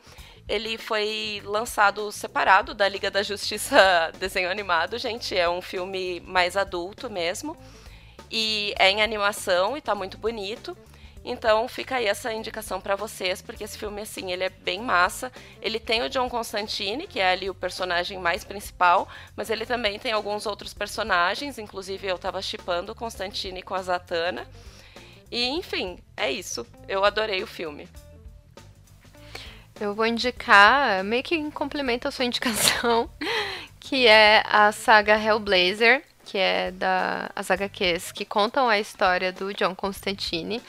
[0.49, 5.37] ele foi lançado separado da Liga da Justiça desenho animado, gente.
[5.37, 7.57] É um filme mais adulto mesmo.
[8.31, 10.77] E é em animação e tá muito bonito.
[11.25, 15.33] Então fica aí essa indicação para vocês, porque esse filme, assim, ele é bem massa.
[15.61, 19.99] Ele tem o John Constantine, que é ali o personagem mais principal, mas ele também
[19.99, 24.47] tem alguns outros personagens, inclusive eu tava chipando o Constantine com a Zatanna.
[25.29, 26.65] E enfim, é isso.
[26.87, 27.89] Eu adorei o filme.
[29.79, 33.11] Eu vou indicar, meio que em complemento à sua indicação,
[33.79, 39.53] que é a saga Hellblazer, que é da as HQs que contam a história do
[39.53, 40.63] John Constantine.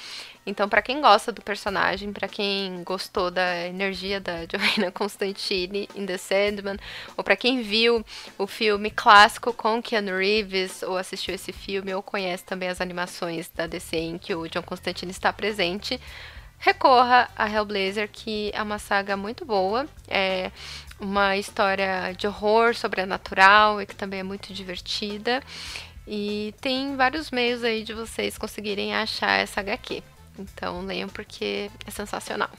[0.45, 6.05] Então, para quem gosta do personagem, para quem gostou da energia da Joanna Constantine em
[6.05, 6.77] The Sandman,
[7.15, 8.05] ou para quem viu
[8.37, 13.49] o filme clássico com Keanu Reeves, ou assistiu esse filme, ou conhece também as animações
[13.49, 15.99] da DC em que o John Constantine está presente,
[16.57, 19.87] recorra a Hellblazer, que é uma saga muito boa.
[20.07, 20.51] É
[20.99, 25.41] uma história de horror sobrenatural e que também é muito divertida.
[26.07, 30.01] E tem vários meios aí de vocês conseguirem achar essa HQ.
[30.39, 32.49] Então leiam porque é sensacional.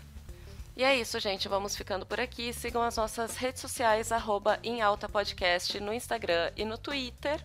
[0.76, 1.48] E é isso, gente.
[1.48, 2.52] Vamos ficando por aqui.
[2.52, 7.42] Sigam as nossas redes sociais, arroba em alta podcast, no Instagram e no Twitter.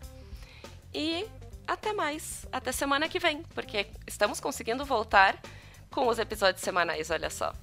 [0.93, 1.25] E
[1.65, 2.45] até mais.
[2.51, 5.39] Até semana que vem, porque estamos conseguindo voltar
[5.93, 7.53] com os episódios semanais, olha só.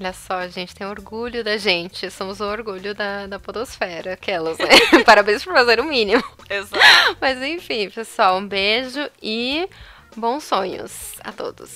[0.00, 2.10] Olha só, a gente tem orgulho da gente.
[2.10, 4.66] Somos o orgulho da, da podosfera, aquelas, né?
[5.04, 6.22] Parabéns por fazer o mínimo.
[6.48, 6.82] Exato.
[7.20, 9.68] Mas enfim, pessoal, um beijo e
[10.16, 11.74] bons sonhos a todos.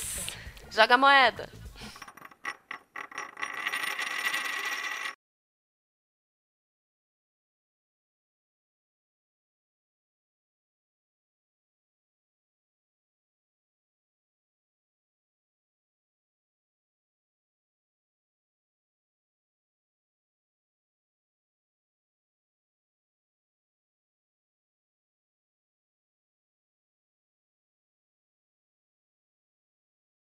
[0.70, 1.61] Joga moeda!